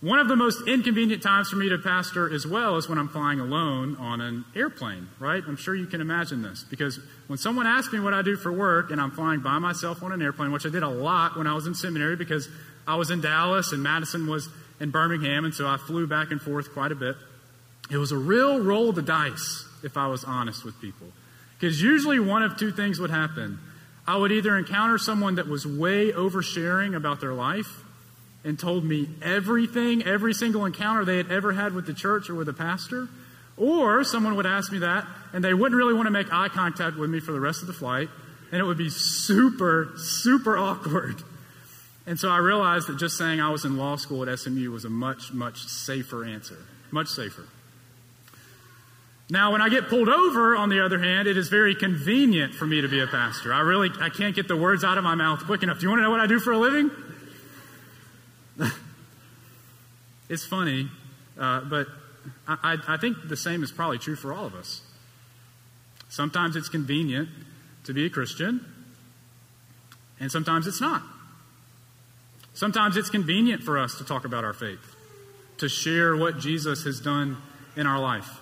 One 0.00 0.20
of 0.20 0.28
the 0.28 0.36
most 0.36 0.68
inconvenient 0.68 1.24
times 1.24 1.50
for 1.50 1.56
me 1.56 1.68
to 1.70 1.78
pastor 1.78 2.32
as 2.32 2.46
well 2.46 2.76
is 2.76 2.88
when 2.88 2.98
I'm 2.98 3.08
flying 3.08 3.40
alone 3.40 3.96
on 3.96 4.20
an 4.20 4.44
airplane, 4.54 5.08
right? 5.18 5.42
I'm 5.44 5.56
sure 5.56 5.74
you 5.74 5.86
can 5.86 6.00
imagine 6.00 6.40
this 6.40 6.64
because 6.70 7.00
when 7.26 7.36
someone 7.36 7.66
asks 7.66 7.92
me 7.92 7.98
what 7.98 8.14
I 8.14 8.22
do 8.22 8.36
for 8.36 8.52
work 8.52 8.92
and 8.92 9.00
I'm 9.00 9.10
flying 9.10 9.40
by 9.40 9.58
myself 9.58 10.04
on 10.04 10.12
an 10.12 10.22
airplane, 10.22 10.52
which 10.52 10.64
I 10.64 10.68
did 10.68 10.84
a 10.84 10.88
lot 10.88 11.36
when 11.36 11.48
I 11.48 11.54
was 11.54 11.66
in 11.66 11.74
seminary 11.74 12.14
because 12.14 12.48
I 12.86 12.94
was 12.94 13.10
in 13.10 13.20
Dallas 13.20 13.72
and 13.72 13.82
Madison 13.82 14.28
was 14.28 14.48
in 14.80 14.90
Birmingham, 14.90 15.44
and 15.44 15.54
so 15.54 15.66
I 15.66 15.76
flew 15.76 16.06
back 16.06 16.30
and 16.30 16.40
forth 16.40 16.72
quite 16.72 16.92
a 16.92 16.94
bit. 16.94 17.16
It 17.90 17.96
was 17.96 18.12
a 18.12 18.16
real 18.16 18.60
roll 18.60 18.90
of 18.90 18.94
the 18.94 19.02
dice, 19.02 19.66
if 19.82 19.96
I 19.96 20.06
was 20.08 20.24
honest 20.24 20.64
with 20.64 20.80
people. 20.80 21.08
Because 21.58 21.82
usually 21.82 22.20
one 22.20 22.42
of 22.42 22.56
two 22.56 22.70
things 22.70 23.00
would 23.00 23.10
happen. 23.10 23.58
I 24.06 24.16
would 24.16 24.32
either 24.32 24.56
encounter 24.56 24.98
someone 24.98 25.34
that 25.34 25.48
was 25.48 25.66
way 25.66 26.12
oversharing 26.12 26.94
about 26.94 27.20
their 27.20 27.34
life 27.34 27.84
and 28.44 28.58
told 28.58 28.84
me 28.84 29.08
everything, 29.20 30.02
every 30.04 30.32
single 30.32 30.64
encounter 30.64 31.04
they 31.04 31.16
had 31.16 31.30
ever 31.30 31.52
had 31.52 31.74
with 31.74 31.86
the 31.86 31.92
church 31.92 32.30
or 32.30 32.34
with 32.34 32.48
a 32.48 32.52
pastor. 32.52 33.08
Or 33.56 34.04
someone 34.04 34.36
would 34.36 34.46
ask 34.46 34.70
me 34.70 34.78
that, 34.78 35.06
and 35.32 35.42
they 35.42 35.52
wouldn't 35.52 35.76
really 35.76 35.94
want 35.94 36.06
to 36.06 36.12
make 36.12 36.32
eye 36.32 36.48
contact 36.48 36.96
with 36.96 37.10
me 37.10 37.20
for 37.20 37.32
the 37.32 37.40
rest 37.40 37.60
of 37.60 37.66
the 37.66 37.72
flight, 37.72 38.08
and 38.52 38.60
it 38.60 38.64
would 38.64 38.78
be 38.78 38.88
super, 38.88 39.92
super 39.96 40.56
awkward. 40.56 41.22
And 42.08 42.18
so 42.18 42.30
I 42.30 42.38
realized 42.38 42.88
that 42.88 42.96
just 42.96 43.18
saying 43.18 43.38
I 43.38 43.50
was 43.50 43.66
in 43.66 43.76
law 43.76 43.96
school 43.96 44.26
at 44.26 44.38
SMU 44.38 44.70
was 44.70 44.86
a 44.86 44.88
much, 44.88 45.30
much 45.30 45.66
safer 45.66 46.24
answer. 46.24 46.56
Much 46.90 47.08
safer. 47.08 47.44
Now, 49.28 49.52
when 49.52 49.60
I 49.60 49.68
get 49.68 49.88
pulled 49.88 50.08
over, 50.08 50.56
on 50.56 50.70
the 50.70 50.82
other 50.82 50.98
hand, 50.98 51.28
it 51.28 51.36
is 51.36 51.50
very 51.50 51.74
convenient 51.74 52.54
for 52.54 52.64
me 52.64 52.80
to 52.80 52.88
be 52.88 53.00
a 53.00 53.06
pastor. 53.06 53.52
I 53.52 53.60
really 53.60 53.90
I 54.00 54.08
can't 54.08 54.34
get 54.34 54.48
the 54.48 54.56
words 54.56 54.84
out 54.84 54.96
of 54.96 55.04
my 55.04 55.16
mouth 55.16 55.44
quick 55.44 55.62
enough. 55.62 55.80
Do 55.80 55.82
you 55.82 55.90
want 55.90 55.98
to 55.98 56.04
know 56.04 56.10
what 56.10 56.20
I 56.20 56.26
do 56.26 56.40
for 56.40 56.52
a 56.52 56.56
living? 56.56 56.90
it's 60.30 60.46
funny, 60.46 60.88
uh, 61.38 61.60
but 61.60 61.88
I, 62.46 62.78
I 62.88 62.96
think 62.96 63.28
the 63.28 63.36
same 63.36 63.62
is 63.62 63.70
probably 63.70 63.98
true 63.98 64.16
for 64.16 64.32
all 64.32 64.46
of 64.46 64.54
us. 64.54 64.80
Sometimes 66.08 66.56
it's 66.56 66.70
convenient 66.70 67.28
to 67.84 67.92
be 67.92 68.06
a 68.06 68.10
Christian, 68.10 68.64
and 70.18 70.32
sometimes 70.32 70.66
it's 70.66 70.80
not. 70.80 71.02
Sometimes 72.58 72.96
it's 72.96 73.08
convenient 73.08 73.62
for 73.62 73.78
us 73.78 73.98
to 73.98 74.04
talk 74.04 74.24
about 74.24 74.42
our 74.42 74.52
faith, 74.52 74.96
to 75.58 75.68
share 75.68 76.16
what 76.16 76.40
Jesus 76.40 76.82
has 76.82 76.98
done 76.98 77.36
in 77.76 77.86
our 77.86 78.00
life. 78.00 78.40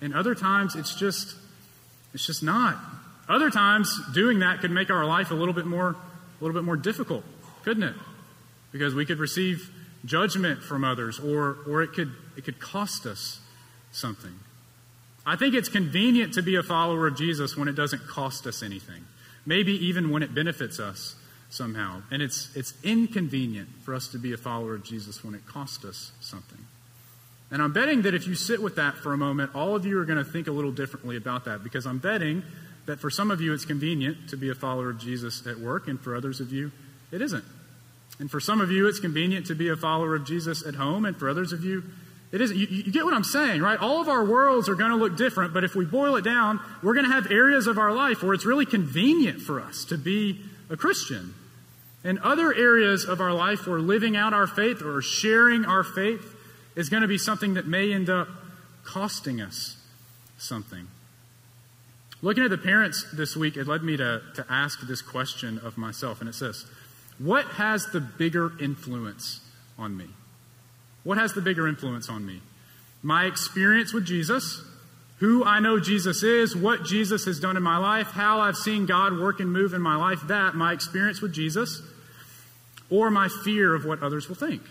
And 0.00 0.14
other 0.14 0.34
times 0.34 0.74
it's 0.74 0.94
just 0.94 1.36
it's 2.14 2.24
just 2.24 2.42
not. 2.42 2.78
Other 3.28 3.50
times 3.50 3.94
doing 4.14 4.38
that 4.38 4.62
could 4.62 4.70
make 4.70 4.88
our 4.88 5.04
life 5.04 5.30
a 5.30 5.34
little 5.34 5.52
bit 5.52 5.66
more 5.66 5.90
a 5.90 6.42
little 6.42 6.58
bit 6.58 6.64
more 6.64 6.78
difficult, 6.78 7.24
couldn't 7.62 7.82
it? 7.82 7.94
Because 8.72 8.94
we 8.94 9.04
could 9.04 9.18
receive 9.18 9.70
judgment 10.02 10.62
from 10.62 10.82
others, 10.82 11.20
or, 11.20 11.58
or 11.68 11.82
it, 11.82 11.92
could, 11.92 12.10
it 12.38 12.46
could 12.46 12.58
cost 12.58 13.04
us 13.04 13.38
something. 13.92 14.32
I 15.26 15.36
think 15.36 15.54
it's 15.54 15.68
convenient 15.68 16.32
to 16.34 16.42
be 16.42 16.56
a 16.56 16.62
follower 16.62 17.06
of 17.06 17.18
Jesus 17.18 17.54
when 17.54 17.68
it 17.68 17.74
doesn't 17.74 18.06
cost 18.06 18.46
us 18.46 18.62
anything, 18.62 19.04
maybe 19.44 19.72
even 19.72 20.08
when 20.08 20.22
it 20.22 20.34
benefits 20.34 20.80
us 20.80 21.16
somehow. 21.50 22.02
And 22.10 22.22
it's, 22.22 22.54
it's 22.54 22.74
inconvenient 22.82 23.68
for 23.82 23.94
us 23.94 24.08
to 24.08 24.18
be 24.18 24.32
a 24.32 24.36
follower 24.36 24.74
of 24.74 24.84
Jesus 24.84 25.24
when 25.24 25.34
it 25.34 25.46
costs 25.46 25.84
us 25.84 26.12
something. 26.20 26.58
And 27.50 27.62
I'm 27.62 27.72
betting 27.72 28.02
that 28.02 28.14
if 28.14 28.26
you 28.26 28.34
sit 28.34 28.62
with 28.62 28.76
that 28.76 28.96
for 28.96 29.14
a 29.14 29.16
moment, 29.16 29.54
all 29.54 29.74
of 29.74 29.86
you 29.86 29.98
are 29.98 30.04
going 30.04 30.22
to 30.22 30.30
think 30.30 30.48
a 30.48 30.52
little 30.52 30.72
differently 30.72 31.16
about 31.16 31.46
that 31.46 31.64
because 31.64 31.86
I'm 31.86 31.98
betting 31.98 32.42
that 32.86 33.00
for 33.00 33.10
some 33.10 33.30
of 33.30 33.40
you 33.40 33.52
it's 33.52 33.64
convenient 33.64 34.28
to 34.30 34.36
be 34.36 34.50
a 34.50 34.54
follower 34.54 34.90
of 34.90 34.98
Jesus 34.98 35.46
at 35.46 35.58
work, 35.58 35.88
and 35.88 36.00
for 36.00 36.16
others 36.16 36.40
of 36.40 36.52
you 36.52 36.72
it 37.12 37.22
isn't. 37.22 37.44
And 38.18 38.30
for 38.30 38.40
some 38.40 38.60
of 38.60 38.70
you 38.70 38.86
it's 38.86 38.98
convenient 38.98 39.46
to 39.46 39.54
be 39.54 39.68
a 39.68 39.76
follower 39.76 40.14
of 40.14 40.26
Jesus 40.26 40.66
at 40.66 40.74
home, 40.74 41.04
and 41.04 41.16
for 41.16 41.28
others 41.28 41.52
of 41.52 41.64
you 41.64 41.84
it 42.32 42.42
isn't. 42.42 42.56
You, 42.56 42.66
you 42.66 42.92
get 42.92 43.04
what 43.04 43.14
I'm 43.14 43.24
saying, 43.24 43.62
right? 43.62 43.78
All 43.78 44.00
of 44.00 44.08
our 44.08 44.24
worlds 44.24 44.68
are 44.68 44.74
going 44.74 44.90
to 44.90 44.96
look 44.96 45.16
different, 45.16 45.54
but 45.54 45.64
if 45.64 45.74
we 45.74 45.86
boil 45.86 46.16
it 46.16 46.22
down, 46.22 46.60
we're 46.82 46.94
going 46.94 47.06
to 47.06 47.12
have 47.12 47.30
areas 47.30 47.66
of 47.66 47.78
our 47.78 47.92
life 47.92 48.22
where 48.22 48.34
it's 48.34 48.44
really 48.44 48.66
convenient 48.66 49.40
for 49.40 49.60
us 49.60 49.84
to 49.86 49.96
be 49.96 50.40
a 50.68 50.76
Christian. 50.76 51.34
And 52.04 52.18
other 52.20 52.54
areas 52.54 53.04
of 53.04 53.20
our 53.20 53.32
life 53.32 53.66
where 53.66 53.80
living 53.80 54.16
out 54.16 54.32
our 54.32 54.46
faith 54.46 54.82
or 54.82 55.02
sharing 55.02 55.64
our 55.64 55.82
faith 55.82 56.34
is 56.76 56.88
going 56.88 57.02
to 57.02 57.08
be 57.08 57.18
something 57.18 57.54
that 57.54 57.66
may 57.66 57.92
end 57.92 58.08
up 58.08 58.28
costing 58.84 59.40
us 59.40 59.76
something. 60.38 60.86
Looking 62.22 62.44
at 62.44 62.50
the 62.50 62.58
parents 62.58 63.04
this 63.12 63.36
week, 63.36 63.56
it 63.56 63.66
led 63.66 63.82
me 63.82 63.96
to, 63.96 64.22
to 64.34 64.46
ask 64.48 64.80
this 64.80 65.02
question 65.02 65.58
of 65.58 65.76
myself, 65.76 66.20
and 66.20 66.28
it 66.28 66.34
says, 66.34 66.66
What 67.18 67.44
has 67.52 67.86
the 67.86 68.00
bigger 68.00 68.52
influence 68.60 69.40
on 69.78 69.96
me? 69.96 70.06
What 71.04 71.18
has 71.18 71.34
the 71.34 71.40
bigger 71.40 71.68
influence 71.68 72.08
on 72.08 72.26
me? 72.26 72.42
My 73.02 73.26
experience 73.26 73.92
with 73.92 74.04
Jesus, 74.04 74.62
who 75.18 75.44
I 75.44 75.60
know 75.60 75.80
Jesus 75.80 76.22
is, 76.22 76.54
what 76.54 76.84
Jesus 76.84 77.24
has 77.24 77.40
done 77.40 77.56
in 77.56 77.62
my 77.62 77.78
life, 77.78 78.08
how 78.08 78.40
I've 78.40 78.56
seen 78.56 78.86
God 78.86 79.18
work 79.18 79.40
and 79.40 79.52
move 79.52 79.74
in 79.74 79.82
my 79.82 79.96
life, 79.96 80.20
that, 80.28 80.54
my 80.54 80.72
experience 80.72 81.20
with 81.20 81.32
Jesus, 81.32 81.82
or 82.88 83.10
my 83.10 83.28
fear 83.28 83.74
of 83.74 83.84
what 83.84 84.02
others 84.02 84.28
will 84.28 84.36
think? 84.36 84.62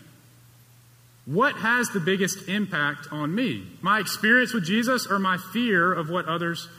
What 1.25 1.56
has 1.58 1.89
the 1.89 2.00
biggest 2.00 2.48
impact 2.48 3.10
on 3.12 3.36
me? 3.36 3.63
My 3.82 4.00
experience 4.00 4.54
with 4.54 4.63
Jesus 4.63 5.06
or 5.06 5.20
my 5.20 5.38
fear 5.38 5.92
of 5.92 6.10
what 6.10 6.25
others 6.25 6.70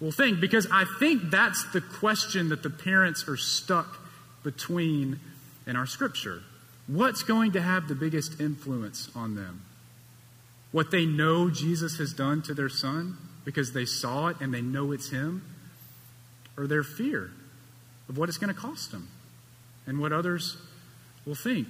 will 0.00 0.12
think? 0.12 0.40
Because 0.40 0.66
I 0.72 0.86
think 0.98 1.30
that's 1.30 1.70
the 1.72 1.82
question 1.82 2.48
that 2.48 2.62
the 2.62 2.70
parents 2.70 3.28
are 3.28 3.36
stuck 3.36 4.00
between 4.42 5.20
in 5.66 5.76
our 5.76 5.86
scripture. 5.86 6.42
What's 6.86 7.22
going 7.22 7.52
to 7.52 7.60
have 7.60 7.86
the 7.86 7.94
biggest 7.94 8.40
influence 8.40 9.10
on 9.14 9.34
them? 9.34 9.62
What 10.70 10.90
they 10.90 11.06
know 11.06 11.50
Jesus 11.50 11.96
has 11.98 12.12
done 12.12 12.42
to 12.42 12.54
their 12.54 12.68
son 12.68 13.16
because 13.44 13.72
they 13.72 13.84
saw 13.84 14.28
it 14.28 14.36
and 14.40 14.52
they 14.52 14.60
know 14.60 14.92
it's 14.92 15.10
him? 15.10 15.42
Or 16.56 16.66
their 16.66 16.82
fear 16.82 17.30
of 18.08 18.18
what 18.18 18.28
it's 18.28 18.38
going 18.38 18.52
to 18.52 18.60
cost 18.60 18.90
them 18.90 19.08
and 19.86 20.00
what 20.00 20.12
others 20.12 20.56
will 21.24 21.34
think? 21.34 21.68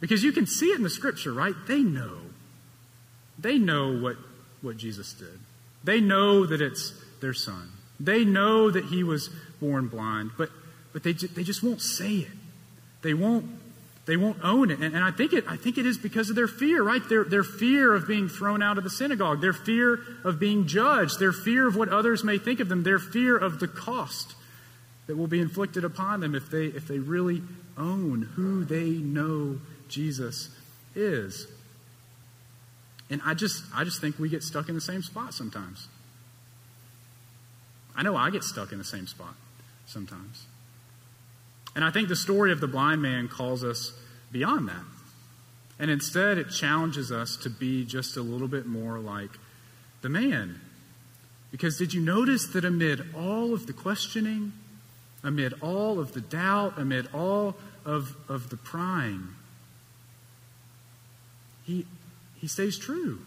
Because 0.00 0.22
you 0.22 0.32
can 0.32 0.46
see 0.46 0.66
it 0.66 0.76
in 0.76 0.82
the 0.82 0.90
scripture, 0.90 1.32
right? 1.32 1.54
They 1.66 1.80
know. 1.80 2.18
They 3.38 3.58
know 3.58 3.98
what, 3.98 4.16
what 4.62 4.76
Jesus 4.76 5.12
did. 5.12 5.40
They 5.82 6.00
know 6.00 6.46
that 6.46 6.62
it's 6.62 6.94
their 7.20 7.34
son. 7.34 7.70
They 8.00 8.24
know 8.24 8.70
that 8.70 8.86
he 8.86 9.04
was 9.04 9.30
born 9.60 9.88
blind, 9.88 10.32
but, 10.36 10.50
but 10.92 11.02
they, 11.02 11.12
they 11.12 11.42
just 11.42 11.62
won't 11.62 11.80
say 11.80 12.16
it. 12.16 12.32
They 13.02 13.14
won't, 13.14 13.46
they 14.06 14.16
won't 14.16 14.38
own 14.42 14.70
it. 14.70 14.80
And, 14.80 14.94
and 14.94 15.02
I, 15.02 15.10
think 15.10 15.32
it, 15.32 15.44
I 15.48 15.56
think 15.56 15.78
it 15.78 15.86
is 15.86 15.96
because 15.96 16.30
of 16.30 16.36
their 16.36 16.48
fear, 16.48 16.82
right? 16.82 17.00
Their, 17.08 17.24
their 17.24 17.42
fear 17.42 17.94
of 17.94 18.06
being 18.06 18.28
thrown 18.28 18.62
out 18.62 18.76
of 18.76 18.84
the 18.84 18.90
synagogue, 18.90 19.40
their 19.40 19.52
fear 19.52 19.98
of 20.24 20.38
being 20.38 20.66
judged, 20.66 21.18
their 21.18 21.32
fear 21.32 21.66
of 21.66 21.76
what 21.76 21.88
others 21.88 22.22
may 22.22 22.38
think 22.38 22.60
of 22.60 22.68
them, 22.68 22.82
their 22.82 22.98
fear 22.98 23.36
of 23.36 23.60
the 23.60 23.68
cost 23.68 24.34
that 25.06 25.16
will 25.16 25.26
be 25.26 25.40
inflicted 25.40 25.84
upon 25.84 26.20
them 26.20 26.34
if 26.34 26.50
they, 26.50 26.66
if 26.66 26.86
they 26.86 26.98
really 26.98 27.42
own 27.76 28.22
who 28.34 28.64
they 28.64 28.90
know 28.90 29.60
Jesus 29.88 30.50
is. 30.94 31.46
And 33.10 33.20
I 33.24 33.34
just 33.34 33.64
I 33.74 33.84
just 33.84 34.00
think 34.00 34.18
we 34.18 34.28
get 34.28 34.42
stuck 34.42 34.68
in 34.68 34.74
the 34.74 34.80
same 34.80 35.02
spot 35.02 35.34
sometimes. 35.34 35.88
I 37.94 38.02
know 38.02 38.16
I 38.16 38.30
get 38.30 38.42
stuck 38.42 38.72
in 38.72 38.78
the 38.78 38.84
same 38.84 39.06
spot 39.06 39.34
sometimes. 39.86 40.46
And 41.74 41.84
I 41.84 41.90
think 41.90 42.08
the 42.08 42.16
story 42.16 42.52
of 42.52 42.60
the 42.60 42.68
blind 42.68 43.02
man 43.02 43.28
calls 43.28 43.64
us 43.64 43.92
beyond 44.30 44.68
that. 44.68 44.84
And 45.78 45.90
instead, 45.90 46.38
it 46.38 46.50
challenges 46.50 47.10
us 47.10 47.36
to 47.38 47.50
be 47.50 47.84
just 47.84 48.16
a 48.16 48.22
little 48.22 48.48
bit 48.48 48.66
more 48.66 48.98
like 48.98 49.30
the 50.02 50.08
man. 50.08 50.60
Because 51.50 51.78
did 51.78 51.92
you 51.92 52.00
notice 52.00 52.46
that 52.48 52.64
amid 52.64 53.14
all 53.14 53.52
of 53.52 53.66
the 53.66 53.72
questioning, 53.72 54.52
amid 55.22 55.54
all 55.60 55.98
of 55.98 56.12
the 56.12 56.20
doubt, 56.20 56.74
amid 56.78 57.08
all 57.12 57.56
of, 57.84 58.16
of 58.28 58.50
the 58.50 58.56
prying, 58.56 59.28
he, 61.64 61.86
he 62.36 62.46
stays 62.46 62.78
true. 62.78 63.20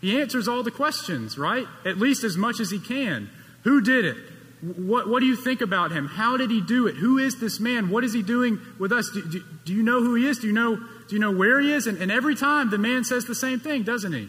He 0.00 0.20
answers 0.20 0.48
all 0.48 0.62
the 0.62 0.70
questions, 0.70 1.38
right? 1.38 1.66
At 1.84 1.98
least 1.98 2.24
as 2.24 2.36
much 2.36 2.58
as 2.58 2.70
he 2.70 2.80
can. 2.80 3.30
Who 3.62 3.80
did 3.80 4.04
it? 4.04 4.16
What, 4.62 5.08
what 5.08 5.20
do 5.20 5.26
you 5.26 5.34
think 5.34 5.60
about 5.60 5.90
him? 5.90 6.06
How 6.06 6.36
did 6.36 6.50
he 6.50 6.60
do 6.60 6.86
it? 6.86 6.94
Who 6.94 7.18
is 7.18 7.40
this 7.40 7.58
man? 7.58 7.90
What 7.90 8.04
is 8.04 8.12
he 8.12 8.22
doing 8.22 8.60
with 8.78 8.92
us? 8.92 9.10
Do, 9.12 9.22
do, 9.22 9.42
do 9.64 9.74
you 9.74 9.82
know 9.82 10.00
who 10.00 10.14
he 10.14 10.26
is? 10.26 10.38
Do 10.38 10.46
you 10.46 10.52
know, 10.52 10.76
do 10.76 11.16
you 11.16 11.18
know 11.18 11.32
where 11.32 11.60
he 11.60 11.72
is? 11.72 11.88
And, 11.88 11.98
and 11.98 12.12
every 12.12 12.36
time 12.36 12.70
the 12.70 12.78
man 12.78 13.02
says 13.02 13.24
the 13.24 13.34
same 13.34 13.58
thing, 13.58 13.82
doesn't 13.82 14.12
he? 14.12 14.28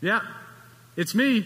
Yeah, 0.00 0.20
it's 0.96 1.14
me. 1.14 1.44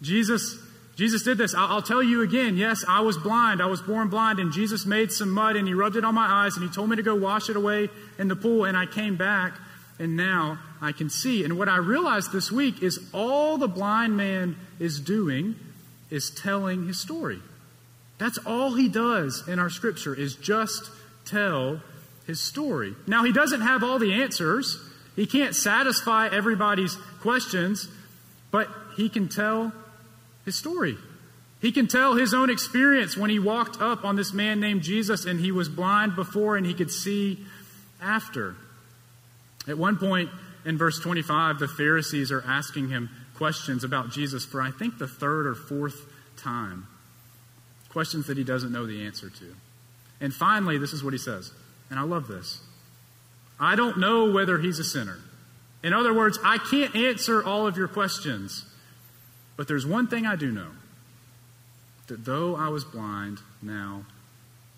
Jesus, 0.00 0.58
Jesus 0.94 1.24
did 1.24 1.38
this. 1.38 1.56
I'll, 1.56 1.66
I'll 1.66 1.82
tell 1.82 2.04
you 2.04 2.22
again. 2.22 2.56
Yes, 2.56 2.84
I 2.88 3.00
was 3.00 3.18
blind. 3.18 3.60
I 3.60 3.66
was 3.66 3.82
born 3.82 4.08
blind, 4.08 4.38
and 4.38 4.52
Jesus 4.52 4.86
made 4.86 5.10
some 5.10 5.32
mud 5.32 5.56
and 5.56 5.66
he 5.66 5.74
rubbed 5.74 5.96
it 5.96 6.04
on 6.04 6.14
my 6.14 6.26
eyes 6.26 6.56
and 6.56 6.64
he 6.64 6.72
told 6.72 6.88
me 6.88 6.94
to 6.94 7.02
go 7.02 7.16
wash 7.16 7.50
it 7.50 7.56
away 7.56 7.88
in 8.16 8.28
the 8.28 8.36
pool, 8.36 8.64
and 8.64 8.76
I 8.76 8.86
came 8.86 9.16
back 9.16 9.58
and 9.98 10.16
now 10.16 10.60
I 10.80 10.92
can 10.92 11.10
see. 11.10 11.44
And 11.44 11.58
what 11.58 11.68
I 11.68 11.78
realized 11.78 12.30
this 12.30 12.52
week 12.52 12.80
is 12.80 13.00
all 13.12 13.58
the 13.58 13.66
blind 13.66 14.16
man 14.16 14.56
is 14.78 15.00
doing 15.00 15.56
is 16.10 16.30
telling 16.30 16.86
his 16.86 16.98
story. 16.98 17.40
That's 18.18 18.38
all 18.38 18.74
he 18.74 18.88
does 18.88 19.46
in 19.46 19.58
our 19.58 19.70
scripture 19.70 20.14
is 20.14 20.34
just 20.34 20.90
tell 21.24 21.80
his 22.26 22.40
story. 22.40 22.94
Now 23.06 23.24
he 23.24 23.32
doesn't 23.32 23.60
have 23.60 23.84
all 23.84 23.98
the 23.98 24.12
answers. 24.12 24.78
He 25.16 25.26
can't 25.26 25.54
satisfy 25.54 26.28
everybody's 26.28 26.96
questions, 27.20 27.88
but 28.50 28.68
he 28.96 29.08
can 29.08 29.28
tell 29.28 29.72
his 30.44 30.56
story. 30.56 30.96
He 31.60 31.72
can 31.72 31.88
tell 31.88 32.14
his 32.14 32.34
own 32.34 32.50
experience 32.50 33.16
when 33.16 33.30
he 33.30 33.38
walked 33.38 33.80
up 33.80 34.04
on 34.04 34.16
this 34.16 34.32
man 34.32 34.60
named 34.60 34.82
Jesus 34.82 35.24
and 35.24 35.40
he 35.40 35.50
was 35.50 35.68
blind 35.68 36.14
before 36.14 36.56
and 36.56 36.64
he 36.64 36.74
could 36.74 36.90
see 36.90 37.38
after. 38.00 38.54
At 39.66 39.76
one 39.76 39.96
point 39.96 40.30
in 40.64 40.78
verse 40.78 41.00
25, 41.00 41.58
the 41.58 41.68
Pharisees 41.68 42.30
are 42.30 42.44
asking 42.46 42.90
him 42.90 43.10
questions 43.38 43.84
about 43.84 44.10
Jesus 44.10 44.44
for, 44.44 44.60
I 44.60 44.72
think, 44.72 44.98
the 44.98 45.06
third 45.08 45.46
or 45.46 45.54
fourth 45.54 46.06
time. 46.36 46.88
Questions 47.88 48.26
that 48.26 48.36
he 48.36 48.44
doesn't 48.44 48.72
know 48.72 48.84
the 48.84 49.06
answer 49.06 49.30
to. 49.30 49.54
And 50.20 50.34
finally, 50.34 50.76
this 50.76 50.92
is 50.92 51.04
what 51.04 51.14
he 51.14 51.18
says, 51.18 51.52
and 51.88 51.98
I 51.98 52.02
love 52.02 52.26
this 52.26 52.60
I 53.60 53.76
don't 53.76 53.98
know 53.98 54.30
whether 54.30 54.58
he's 54.58 54.78
a 54.78 54.84
sinner. 54.84 55.18
In 55.82 55.92
other 55.92 56.12
words, 56.12 56.38
I 56.44 56.58
can't 56.58 56.94
answer 56.94 57.42
all 57.42 57.66
of 57.66 57.76
your 57.76 57.88
questions, 57.88 58.64
but 59.56 59.68
there's 59.68 59.86
one 59.86 60.08
thing 60.08 60.26
I 60.26 60.34
do 60.34 60.50
know 60.50 60.70
that 62.08 62.24
though 62.24 62.56
I 62.56 62.68
was 62.68 62.84
blind, 62.84 63.38
now 63.62 64.04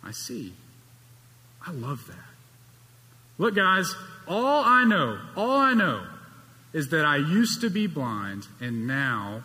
I 0.05 0.11
see. 0.11 0.53
I 1.67 1.73
love 1.73 2.07
that. 2.09 2.17
Look, 3.39 3.55
guys, 3.55 3.95
all 4.29 4.65
I 4.65 4.85
know, 4.85 5.19
all 5.37 5.57
I 5.57 5.73
know 5.73 6.07
is 6.73 6.89
that 6.91 7.05
I 7.05 7.17
used 7.17 7.61
to 7.63 7.71
be 7.71 7.87
blind 7.87 8.47
and 8.61 8.87
now, 8.87 9.43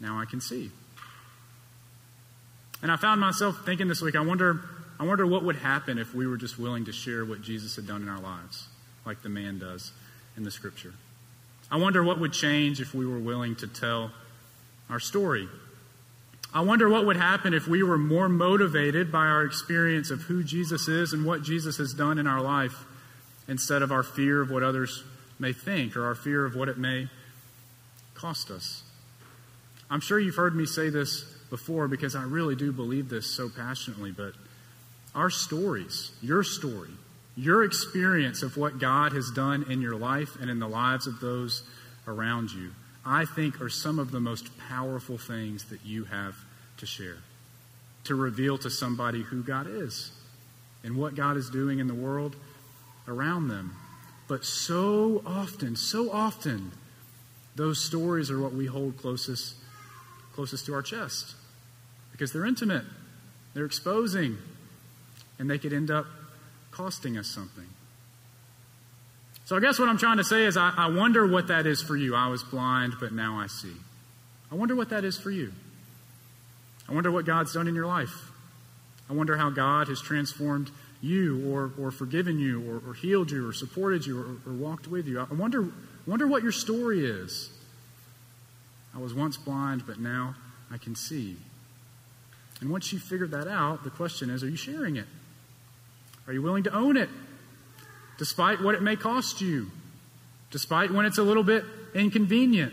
now 0.00 0.18
I 0.18 0.24
can 0.24 0.40
see. 0.40 0.70
And 2.82 2.92
I 2.92 2.96
found 2.96 3.20
myself 3.20 3.62
thinking 3.64 3.88
this 3.88 4.02
week, 4.02 4.14
I 4.14 4.20
wonder, 4.20 4.60
I 5.00 5.04
wonder 5.04 5.26
what 5.26 5.42
would 5.44 5.56
happen 5.56 5.98
if 5.98 6.14
we 6.14 6.26
were 6.26 6.36
just 6.36 6.58
willing 6.58 6.84
to 6.84 6.92
share 6.92 7.24
what 7.24 7.40
Jesus 7.40 7.76
had 7.76 7.86
done 7.86 8.02
in 8.02 8.08
our 8.08 8.20
lives, 8.20 8.68
like 9.06 9.22
the 9.22 9.30
man 9.30 9.58
does 9.58 9.92
in 10.36 10.42
the 10.42 10.50
scripture. 10.50 10.92
I 11.70 11.78
wonder 11.78 12.04
what 12.04 12.20
would 12.20 12.32
change 12.32 12.80
if 12.80 12.94
we 12.94 13.06
were 13.06 13.18
willing 13.18 13.56
to 13.56 13.66
tell 13.66 14.12
our 14.90 15.00
story. 15.00 15.48
I 16.52 16.60
wonder 16.60 16.88
what 16.88 17.06
would 17.06 17.16
happen 17.16 17.54
if 17.54 17.66
we 17.66 17.82
were 17.82 17.98
more 17.98 18.28
motivated 18.28 19.10
by 19.10 19.26
our 19.26 19.44
experience 19.44 20.10
of 20.10 20.22
who 20.22 20.44
Jesus 20.44 20.86
is 20.86 21.12
and 21.12 21.24
what 21.24 21.42
Jesus 21.42 21.78
has 21.78 21.94
done 21.94 22.18
in 22.18 22.26
our 22.26 22.40
life 22.40 22.84
instead 23.48 23.82
of 23.82 23.90
our 23.90 24.02
fear 24.02 24.40
of 24.40 24.50
what 24.50 24.62
others 24.62 25.02
may 25.38 25.52
think 25.52 25.96
or 25.96 26.06
our 26.06 26.14
fear 26.14 26.44
of 26.44 26.54
what 26.54 26.68
it 26.68 26.78
may 26.78 27.08
cost 28.14 28.50
us. 28.50 28.82
I'm 29.90 30.00
sure 30.00 30.18
you've 30.18 30.36
heard 30.36 30.56
me 30.56 30.66
say 30.66 30.90
this 30.90 31.24
before 31.50 31.88
because 31.88 32.16
I 32.16 32.22
really 32.22 32.56
do 32.56 32.72
believe 32.72 33.08
this 33.08 33.26
so 33.26 33.48
passionately, 33.48 34.12
but 34.12 34.32
our 35.14 35.30
stories, 35.30 36.12
your 36.22 36.42
story, 36.42 36.90
your 37.36 37.64
experience 37.64 38.42
of 38.42 38.56
what 38.56 38.78
God 38.78 39.12
has 39.12 39.30
done 39.30 39.70
in 39.70 39.80
your 39.80 39.96
life 39.96 40.36
and 40.40 40.50
in 40.50 40.58
the 40.58 40.68
lives 40.68 41.06
of 41.06 41.20
those 41.20 41.62
around 42.06 42.50
you, 42.50 42.70
I 43.04 43.24
think 43.24 43.60
are 43.60 43.68
some 43.68 43.98
of 43.98 44.10
the 44.10 44.20
most 44.20 44.56
powerful 44.68 45.18
things 45.18 45.64
that 45.66 45.84
you 45.84 46.04
have 46.04 46.34
to 46.78 46.86
share, 46.86 47.18
to 48.04 48.14
reveal 48.14 48.58
to 48.58 48.70
somebody 48.70 49.22
who 49.22 49.42
God 49.42 49.66
is 49.68 50.10
and 50.82 50.96
what 50.96 51.14
God 51.14 51.36
is 51.36 51.50
doing 51.50 51.78
in 51.78 51.86
the 51.86 51.94
world 51.94 52.36
around 53.06 53.48
them. 53.48 53.76
But 54.26 54.44
so 54.44 55.22
often, 55.26 55.76
so 55.76 56.10
often, 56.10 56.72
those 57.56 57.82
stories 57.82 58.30
are 58.30 58.40
what 58.40 58.52
we 58.52 58.66
hold 58.66 58.96
closest, 58.96 59.54
closest 60.34 60.66
to 60.66 60.74
our 60.74 60.82
chest 60.82 61.34
because 62.12 62.32
they're 62.32 62.46
intimate, 62.46 62.84
they're 63.54 63.64
exposing, 63.64 64.38
and 65.38 65.50
they 65.50 65.58
could 65.58 65.72
end 65.72 65.90
up 65.90 66.06
costing 66.70 67.18
us 67.18 67.26
something. 67.26 67.66
So 69.44 69.56
I 69.56 69.60
guess 69.60 69.78
what 69.78 69.88
I'm 69.88 69.98
trying 69.98 70.16
to 70.16 70.24
say 70.24 70.44
is 70.44 70.56
I, 70.56 70.72
I 70.76 70.88
wonder 70.88 71.26
what 71.26 71.48
that 71.48 71.66
is 71.66 71.82
for 71.82 71.96
you. 71.96 72.14
I 72.14 72.28
was 72.28 72.42
blind, 72.42 72.94
but 72.98 73.12
now 73.12 73.38
I 73.38 73.46
see. 73.46 73.74
I 74.50 74.54
wonder 74.54 74.74
what 74.74 74.90
that 74.90 75.04
is 75.04 75.18
for 75.18 75.30
you. 75.30 75.52
I 76.88 76.94
wonder 76.94 77.10
what 77.10 77.26
God's 77.26 77.52
done 77.52 77.68
in 77.68 77.74
your 77.74 77.86
life. 77.86 78.30
I 79.10 79.12
wonder 79.12 79.36
how 79.36 79.50
God 79.50 79.88
has 79.88 80.00
transformed 80.00 80.70
you 81.04 81.52
or, 81.52 81.72
or 81.78 81.90
forgiven 81.90 82.38
you 82.38 82.68
or, 82.68 82.90
or 82.90 82.94
healed 82.94 83.30
you 83.30 83.46
or 83.46 83.52
supported 83.52 84.06
you 84.06 84.18
or, 84.18 84.50
or 84.50 84.54
walked 84.54 84.88
with 84.88 85.06
you. 85.06 85.20
I 85.20 85.34
wonder, 85.34 85.68
wonder 86.06 86.26
what 86.26 86.42
your 86.42 86.52
story 86.52 87.04
is. 87.04 87.50
I 88.94 88.98
was 88.98 89.12
once 89.12 89.36
blind, 89.36 89.86
but 89.86 90.00
now 90.00 90.34
I 90.70 90.78
can 90.78 90.96
see. 90.96 91.36
And 92.60 92.70
once 92.70 92.92
you 92.92 92.98
figured 92.98 93.32
that 93.32 93.46
out, 93.46 93.84
the 93.84 93.90
question 93.90 94.30
is 94.30 94.42
are 94.42 94.48
you 94.48 94.56
sharing 94.56 94.96
it? 94.96 95.06
Are 96.26 96.32
you 96.32 96.40
willing 96.40 96.64
to 96.64 96.74
own 96.74 96.96
it? 96.96 97.10
Despite 98.16 98.62
what 98.62 98.74
it 98.74 98.82
may 98.82 98.96
cost 98.96 99.40
you, 99.40 99.70
despite 100.50 100.90
when 100.90 101.04
it's 101.04 101.18
a 101.18 101.22
little 101.22 101.42
bit 101.42 101.64
inconvenient. 101.94 102.72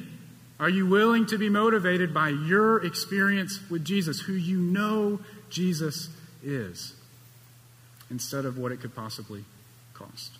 Are 0.59 0.69
you 0.69 0.85
willing 0.85 1.25
to 1.27 1.39
be 1.39 1.49
motivated 1.49 2.13
by 2.13 2.29
your 2.29 2.85
experience 2.85 3.59
with 3.69 3.83
Jesus, 3.83 4.19
who 4.21 4.33
you 4.33 4.57
know 4.57 5.19
Jesus 5.49 6.09
is, 6.43 6.93
instead 8.12 8.45
of 8.45 8.58
what 8.58 8.71
it 8.71 8.82
could 8.82 8.93
possibly 8.93 9.45
cost? 9.93 10.34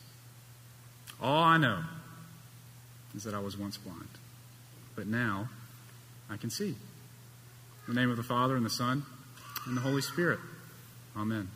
All 1.22 1.44
I 1.44 1.58
know 1.58 1.84
is 3.16 3.24
that 3.24 3.34
I 3.34 3.40
was 3.40 3.58
once 3.58 3.78
blind, 3.78 4.10
but 4.96 5.08
now 5.08 5.50
I 6.30 6.38
can 6.38 6.50
see. 6.50 6.76
In 7.88 7.96
the 7.96 8.00
name 8.00 8.12
of 8.12 8.18
the 8.18 8.24
Father, 8.24 8.56
and 8.56 8.66
the 8.66 8.70
Son, 8.70 9.04
and 9.66 9.76
the 9.76 9.82
Holy 9.82 10.02
Spirit. 10.02 10.40
Amen. 11.18 11.50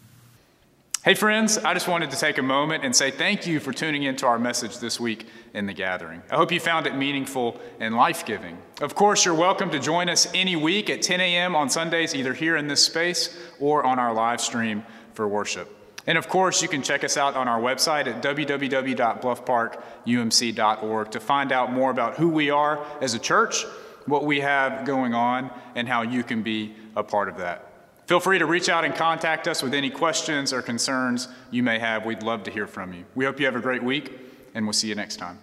Hey, 1.04 1.13
friends, 1.13 1.60
I 1.60 1.75
just 1.75 1.88
wanted 1.88 2.10
to 2.12 2.17
take 2.17 2.39
a 2.39 2.41
moment 2.41 2.84
and 2.84 2.95
say 2.95 3.12
thank 3.12 3.45
you 3.45 3.60
for 3.60 3.71
tuning 3.71 4.04
into 4.04 4.25
our 4.25 4.39
message 4.39 4.80
this 4.80 4.99
week 4.99 5.28
in 5.54 5.67
the 5.67 5.73
gathering. 5.73 6.23
I 6.32 6.36
hope 6.36 6.51
you 6.51 6.60
found 6.60 6.88
it 6.88 6.95
meaningful 6.95 7.60
and 7.80 7.95
life 7.95 8.25
giving. 8.25 8.58
Of 8.82 8.95
course, 8.95 9.23
you're 9.23 9.36
welcome 9.36 9.69
to 9.69 9.80
join 9.80 10.10
us 10.10 10.28
any 10.34 10.56
week 10.56 10.89
at 10.89 11.04
10 11.04 11.21
a.m. 11.21 11.56
on 11.56 11.69
Sundays, 11.69 12.15
either 12.15 12.34
here 12.34 12.58
in 12.58 12.67
this 12.67 12.84
space 12.84 13.38
or 13.60 13.86
on 13.86 13.99
our 13.99 14.13
live 14.13 14.41
stream 14.41 14.84
for 15.13 15.28
worship. 15.28 15.71
And 16.07 16.17
of 16.17 16.29
course, 16.29 16.61
you 16.61 16.67
can 16.67 16.83
check 16.83 17.03
us 17.03 17.17
out 17.17 17.35
on 17.35 17.47
our 17.47 17.59
website 17.59 18.07
at 18.07 18.21
www.bluffparkumc.org 18.21 21.11
to 21.11 21.19
find 21.19 21.51
out 21.51 21.71
more 21.71 21.91
about 21.91 22.15
who 22.15 22.29
we 22.29 22.49
are 22.51 22.85
as 23.01 23.15
a 23.15 23.19
church, 23.19 23.65
what 24.05 24.25
we 24.25 24.41
have 24.41 24.85
going 24.85 25.15
on, 25.15 25.49
and 25.73 25.87
how 25.87 26.03
you 26.03 26.23
can 26.23 26.43
be 26.43 26.75
a 26.95 27.03
part 27.03 27.27
of 27.27 27.37
that. 27.37 27.71
Feel 28.05 28.19
free 28.19 28.37
to 28.37 28.45
reach 28.45 28.69
out 28.69 28.85
and 28.85 28.93
contact 28.93 29.47
us 29.47 29.63
with 29.63 29.73
any 29.73 29.89
questions 29.89 30.53
or 30.53 30.61
concerns 30.61 31.27
you 31.49 31.63
may 31.63 31.79
have. 31.79 32.05
We'd 32.05 32.21
love 32.21 32.43
to 32.43 32.51
hear 32.51 32.67
from 32.67 32.93
you. 32.93 33.05
We 33.15 33.25
hope 33.25 33.39
you 33.39 33.47
have 33.47 33.55
a 33.55 33.61
great 33.61 33.81
week, 33.81 34.11
and 34.53 34.63
we'll 34.65 34.73
see 34.73 34.89
you 34.89 34.95
next 34.95 35.15
time. 35.15 35.39